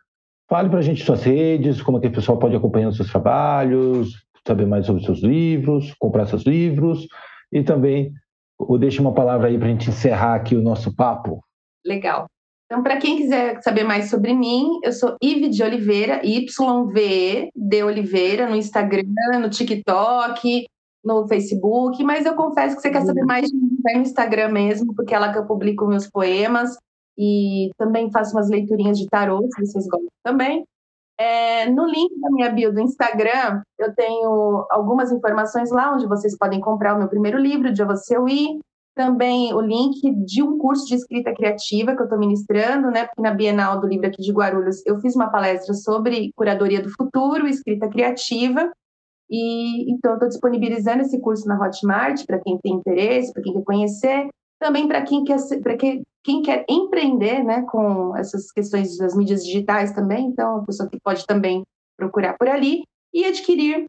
Fale 0.49 0.69
para 0.69 0.81
a 0.81 0.83
gente 0.83 1.05
suas 1.05 1.23
redes, 1.23 1.81
como 1.81 1.99
é 1.99 2.01
que 2.01 2.09
o 2.09 2.13
pessoal 2.13 2.41
pode 2.41 2.57
acompanhar 2.57 2.89
os 2.89 2.97
seus 2.97 3.09
trabalhos, 3.09 4.11
saber 4.45 4.67
mais 4.67 4.85
sobre 4.85 5.05
seus 5.05 5.23
livros, 5.23 5.95
comprar 6.01 6.27
seus 6.27 6.43
livros 6.43 7.07
e 7.53 7.63
também 7.63 8.13
deixe 8.81 9.01
uma 9.01 9.15
palavra 9.15 9.47
aí 9.47 9.57
para 9.57 9.69
a 9.69 9.71
gente 9.71 9.91
encerrar 9.91 10.35
aqui 10.35 10.57
o 10.57 10.61
nosso 10.61 10.93
papo. 10.97 11.41
Legal. 11.87 12.27
Então, 12.67 12.83
para 12.83 12.97
quem 12.97 13.19
quiser 13.19 13.63
saber 13.63 13.85
mais 13.85 14.11
sobre 14.11 14.35
mim, 14.35 14.81
eu 14.83 14.93
sou 14.93 15.15
Ive 15.23 15.51
de 15.51 15.63
Oliveira, 15.63 16.21
YVE 16.25 17.49
de 17.55 17.83
Oliveira, 17.85 18.49
no 18.49 18.57
Instagram, 18.57 19.05
no 19.41 19.49
TikTok, 19.49 20.67
no 21.05 21.27
Facebook, 21.27 22.03
mas 22.05 22.27
eu 22.27 22.35
confesso 22.35 22.77
que 22.77 22.83
você 22.83 22.91
quer 22.91 23.03
saber 23.03 23.25
mais 23.25 23.49
de 23.49 23.57
mim, 23.57 23.79
vai 23.83 23.95
no 23.95 24.03
Instagram 24.03 24.49
mesmo, 24.49 24.95
porque 24.95 25.15
é 25.15 25.19
lá 25.19 25.33
que 25.33 25.39
eu 25.39 25.47
publico 25.47 25.87
meus 25.87 26.07
poemas 26.09 26.77
e 27.17 27.71
também 27.77 28.11
faço 28.11 28.37
umas 28.37 28.49
leiturinhas 28.49 28.99
de 28.99 29.07
tarô, 29.07 29.47
se 29.55 29.67
vocês 29.67 29.87
gostam 29.87 30.09
também. 30.23 30.65
É, 31.19 31.69
no 31.69 31.85
link 31.85 32.19
da 32.19 32.31
minha 32.31 32.51
bio 32.51 32.73
do 32.73 32.81
Instagram, 32.81 33.63
eu 33.79 33.95
tenho 33.95 34.67
algumas 34.71 35.13
informações 35.13 35.71
lá 35.71 35.93
onde 35.93 36.07
vocês 36.07 36.37
podem 36.37 36.61
comprar 36.61 36.95
o 36.95 36.99
meu 36.99 37.09
primeiro 37.09 37.39
livro, 37.39 37.73
de 37.73 37.85
Você 37.85 38.17
Ir, 38.27 38.59
também 38.95 39.53
o 39.55 39.61
link 39.61 40.15
de 40.25 40.43
um 40.43 40.59
curso 40.59 40.87
de 40.87 40.95
escrita 40.95 41.33
criativa 41.35 41.95
que 41.95 42.01
eu 42.01 42.05
estou 42.05 42.19
ministrando, 42.19 42.91
né? 42.91 43.07
Porque 43.07 43.23
na 43.23 43.33
Bienal 43.33 43.81
do 43.81 43.87
Livro 43.87 44.07
aqui 44.07 44.21
de 44.23 44.33
Guarulhos 44.33 44.85
eu 44.87 44.99
fiz 45.01 45.15
uma 45.15 45.31
palestra 45.31 45.75
sobre 45.75 46.33
curadoria 46.35 46.83
do 46.83 46.91
futuro, 46.91 47.47
escrita 47.47 47.89
criativa, 47.89 48.71
e 49.31 49.91
então 49.91 50.15
estou 50.15 50.29
disponibilizando 50.29 51.03
esse 51.03 51.21
curso 51.21 51.47
na 51.47 51.59
Hotmart 51.59 52.27
para 52.27 52.41
quem 52.41 52.59
tem 52.59 52.75
interesse, 52.75 53.33
para 53.33 53.43
quem 53.43 53.53
quer 53.53 53.63
conhecer, 53.63 54.29
também 54.59 54.89
para 54.89 55.03
quem 55.03 55.25
quer 55.25 55.39
quem 56.23 56.43
quer 56.43 56.67
empreender, 56.69 57.43
né, 57.43 57.63
com 57.63 58.15
essas 58.15 58.53
questões 58.53 58.99
das 58.99 59.17
mídias 59.17 59.45
digitais 59.45 59.93
também. 59.93 60.27
Então 60.27 60.59
a 60.59 60.67
pessoa 60.67 60.89
que 60.89 61.01
pode 61.01 61.27
também 61.27 61.63
procurar 61.97 62.37
por 62.37 62.49
ali 62.49 62.83
e 63.15 63.25
adquirir 63.25 63.87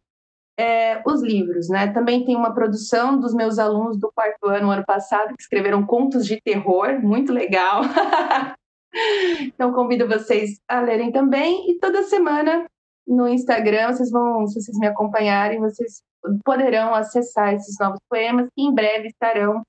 é, 0.57 1.01
os 1.05 1.21
livros, 1.21 1.69
né? 1.69 1.87
Também 1.87 2.23
tem 2.23 2.35
uma 2.35 2.53
produção 2.53 3.19
dos 3.19 3.33
meus 3.33 3.57
alunos 3.57 3.97
do 3.97 4.11
quarto 4.13 4.47
ano, 4.47 4.69
ano 4.69 4.85
passado, 4.85 5.35
que 5.35 5.41
escreveram 5.41 5.85
contos 5.85 6.25
de 6.25 6.39
terror, 6.39 6.99
muito 7.01 7.33
legal. 7.33 7.81
então 9.41 9.73
convido 9.73 10.07
vocês 10.07 10.59
a 10.67 10.81
lerem 10.81 11.11
também 11.11 11.71
e 11.71 11.79
toda 11.79 12.03
semana 12.03 12.65
no 13.07 13.27
Instagram, 13.27 13.93
vocês 13.93 14.11
vão, 14.11 14.47
se 14.47 14.61
vocês 14.61 14.77
me 14.77 14.87
acompanharem, 14.87 15.59
vocês 15.59 16.01
poderão 16.43 16.93
acessar 16.93 17.53
esses 17.53 17.77
novos 17.79 17.99
poemas 18.09 18.47
que 18.55 18.61
em 18.61 18.73
breve 18.73 19.07
estarão 19.07 19.63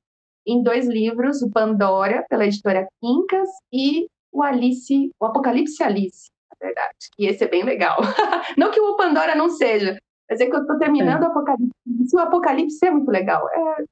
em 0.46 0.62
dois 0.62 0.86
livros, 0.86 1.42
o 1.42 1.50
Pandora, 1.50 2.24
pela 2.28 2.44
editora 2.44 2.86
Quincas, 3.00 3.48
e 3.72 4.06
o 4.32 4.42
Alice, 4.42 5.10
o 5.20 5.24
Apocalipse 5.24 5.82
Alice, 5.82 6.30
na 6.50 6.66
verdade, 6.66 6.96
que 7.14 7.26
esse 7.26 7.44
é 7.44 7.48
bem 7.48 7.62
legal. 7.62 7.98
não 8.58 8.70
que 8.70 8.80
o 8.80 8.96
Pandora 8.96 9.34
não 9.34 9.48
seja, 9.48 9.98
mas 10.28 10.40
é 10.40 10.46
que 10.46 10.54
eu 10.54 10.60
estou 10.62 10.78
terminando 10.78 11.22
é. 11.22 11.26
o 11.26 11.30
Apocalipse, 11.30 11.72
e 11.86 12.16
o 12.16 12.20
Apocalipse 12.20 12.86
é 12.86 12.90
muito 12.90 13.10
legal. 13.10 13.48
É, 13.50 13.84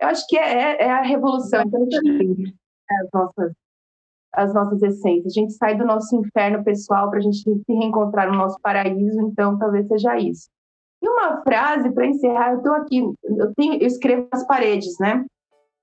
eu 0.00 0.08
acho 0.08 0.26
que 0.28 0.36
é, 0.36 0.52
é, 0.52 0.82
é 0.84 0.90
a 0.90 1.02
revolução, 1.02 1.62
então 1.62 1.82
a 1.82 1.84
gente 1.84 2.54
as 2.90 3.08
nossas 3.12 3.52
as 4.34 4.52
nossas 4.54 4.82
essências. 4.82 5.32
A 5.36 5.40
gente 5.40 5.52
sai 5.54 5.76
do 5.76 5.84
nosso 5.84 6.14
inferno 6.16 6.62
pessoal 6.62 7.10
para 7.10 7.18
a 7.18 7.22
gente 7.22 7.38
se 7.38 7.62
reencontrar 7.68 8.30
no 8.30 8.38
nosso 8.38 8.58
paraíso, 8.60 9.20
então 9.20 9.58
talvez 9.58 9.86
seja 9.88 10.18
isso. 10.18 10.48
E 11.02 11.08
uma 11.08 11.42
frase 11.42 11.92
para 11.92 12.06
encerrar, 12.06 12.52
eu 12.52 12.58
estou 12.58 12.72
aqui, 12.72 12.98
eu, 13.24 13.54
tenho, 13.54 13.74
eu 13.74 13.86
escrevo 13.86 14.26
nas 14.32 14.46
paredes, 14.46 14.98
né? 14.98 15.24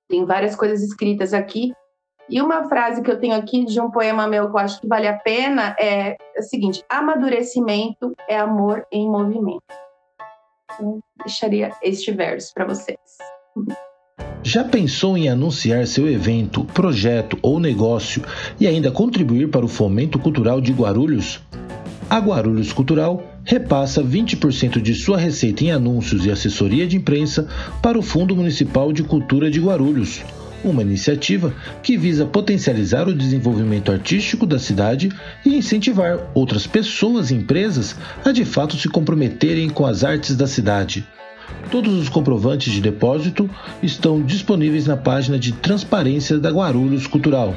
Tem 0.10 0.26
várias 0.26 0.56
coisas 0.56 0.82
escritas 0.82 1.34
aqui. 1.34 1.72
E 2.30 2.42
uma 2.42 2.68
frase 2.68 3.02
que 3.02 3.12
eu 3.12 3.20
tenho 3.20 3.36
aqui 3.36 3.66
de 3.66 3.80
um 3.80 3.92
poema 3.92 4.28
meu 4.28 4.50
que 4.50 4.56
eu 4.56 4.60
acho 4.60 4.82
que 4.82 4.88
vale 4.88 5.08
a 5.08 5.18
pena 5.18 5.76
é 5.80 6.16
a 6.38 6.42
seguinte: 6.42 6.84
amadurecimento 6.90 8.14
é 8.28 8.38
amor 8.38 8.86
em 8.92 9.10
movimento. 9.10 9.62
Então, 10.74 11.00
deixaria 11.18 11.72
este 11.82 12.12
verso 12.12 12.54
para 12.54 12.66
vocês. 12.66 12.98
Já 14.44 14.64
pensou 14.64 15.16
em 15.16 15.30
anunciar 15.30 15.86
seu 15.86 16.10
evento, 16.10 16.64
projeto 16.64 17.38
ou 17.44 17.60
negócio 17.60 18.24
e 18.60 18.66
ainda 18.66 18.90
contribuir 18.90 19.50
para 19.50 19.64
o 19.64 19.70
fomento 19.70 20.18
cultural 20.18 20.60
de 20.60 20.72
Guarulhos? 20.72 21.40
A 22.10 22.18
Guarulhos 22.18 22.74
Cultural 22.74 23.24
repassa 23.46 24.04
20% 24.04 24.82
de 24.82 24.96
sua 24.96 25.18
receita 25.18 25.64
em 25.64 25.72
anúncios 25.72 26.26
e 26.26 26.32
assessoria 26.32 26.88
de 26.88 26.98
imprensa 26.98 27.48
para 27.84 28.00
o 28.00 28.02
Fundo 28.02 28.36
Municipal 28.36 28.92
de 28.92 29.04
Cultura 29.04 29.50
de 29.50 29.60
Guarulhos, 29.60 30.22
uma 30.64 30.82
iniciativa 30.82 31.54
que 31.84 31.96
visa 31.96 32.26
potencializar 32.26 33.08
o 33.08 33.16
desenvolvimento 33.16 33.92
artístico 33.92 34.48
da 34.48 34.58
cidade 34.58 35.10
e 35.46 35.56
incentivar 35.56 36.32
outras 36.34 36.66
pessoas 36.66 37.30
e 37.30 37.36
empresas 37.36 37.96
a 38.26 38.32
de 38.32 38.44
fato 38.44 38.76
se 38.76 38.90
comprometerem 38.90 39.70
com 39.70 39.86
as 39.86 40.04
artes 40.04 40.36
da 40.36 40.48
cidade. 40.48 41.06
Todos 41.70 41.94
os 41.94 42.10
comprovantes 42.10 42.74
de 42.74 42.82
depósito 42.82 43.50
estão 43.82 44.22
disponíveis 44.22 44.88
na 44.88 44.98
página 44.98 45.40
de 45.40 45.54
transparência 45.54 46.38
da 46.38 46.50
Guarulhos 46.50 47.08
Cultural. 47.08 47.56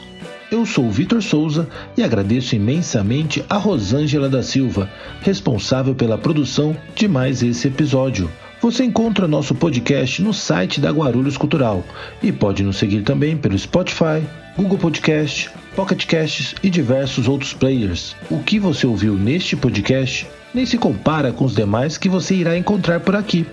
Eu 0.50 0.64
sou 0.64 0.90
Vitor 0.90 1.20
Souza 1.20 1.68
e 1.94 2.02
agradeço 2.02 2.56
imensamente 2.56 3.44
a 3.50 3.58
Rosângela 3.58 4.30
da 4.30 4.42
Silva, 4.42 4.88
responsável 5.20 5.94
pela 5.94 6.16
produção 6.16 6.74
de 6.94 7.06
mais 7.06 7.42
esse 7.42 7.68
episódio. 7.68 8.30
Você 8.60 8.84
encontra 8.84 9.28
nosso 9.28 9.54
podcast 9.54 10.22
no 10.22 10.32
site 10.32 10.80
da 10.80 10.90
Guarulhos 10.90 11.36
Cultural 11.36 11.84
e 12.22 12.32
pode 12.32 12.62
nos 12.62 12.78
seguir 12.78 13.02
também 13.02 13.36
pelo 13.36 13.58
Spotify, 13.58 14.22
Google 14.56 14.78
Podcast, 14.78 15.50
Pocket 15.74 16.06
Casts 16.06 16.54
e 16.62 16.70
diversos 16.70 17.28
outros 17.28 17.52
players. 17.52 18.16
O 18.30 18.38
que 18.42 18.58
você 18.58 18.86
ouviu 18.86 19.12
neste 19.12 19.54
podcast 19.54 20.26
nem 20.54 20.64
se 20.64 20.78
compara 20.78 21.32
com 21.32 21.44
os 21.44 21.54
demais 21.54 21.98
que 21.98 22.08
você 22.08 22.34
irá 22.34 22.56
encontrar 22.56 23.00
por 23.00 23.14
aqui. 23.14 23.46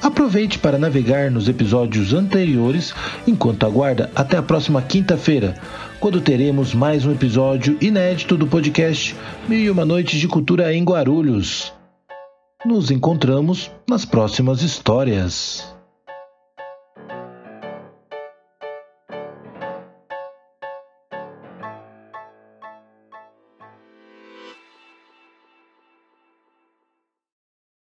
Aproveite 0.00 0.60
para 0.60 0.78
navegar 0.78 1.28
nos 1.28 1.48
episódios 1.48 2.12
anteriores 2.12 2.94
enquanto 3.26 3.66
aguarda 3.66 4.10
até 4.14 4.36
a 4.36 4.42
próxima 4.42 4.80
quinta-feira, 4.80 5.56
quando 5.98 6.20
teremos 6.20 6.72
mais 6.72 7.04
um 7.04 7.10
episódio 7.10 7.76
inédito 7.80 8.36
do 8.36 8.46
podcast 8.46 9.16
Mil 9.48 9.58
e 9.58 9.70
Uma 9.70 9.84
Noites 9.84 10.20
de 10.20 10.28
Cultura 10.28 10.72
em 10.72 10.84
Guarulhos. 10.84 11.75
Nos 12.64 12.90
encontramos 12.90 13.70
nas 13.88 14.04
próximas 14.06 14.62
histórias. 14.62 15.75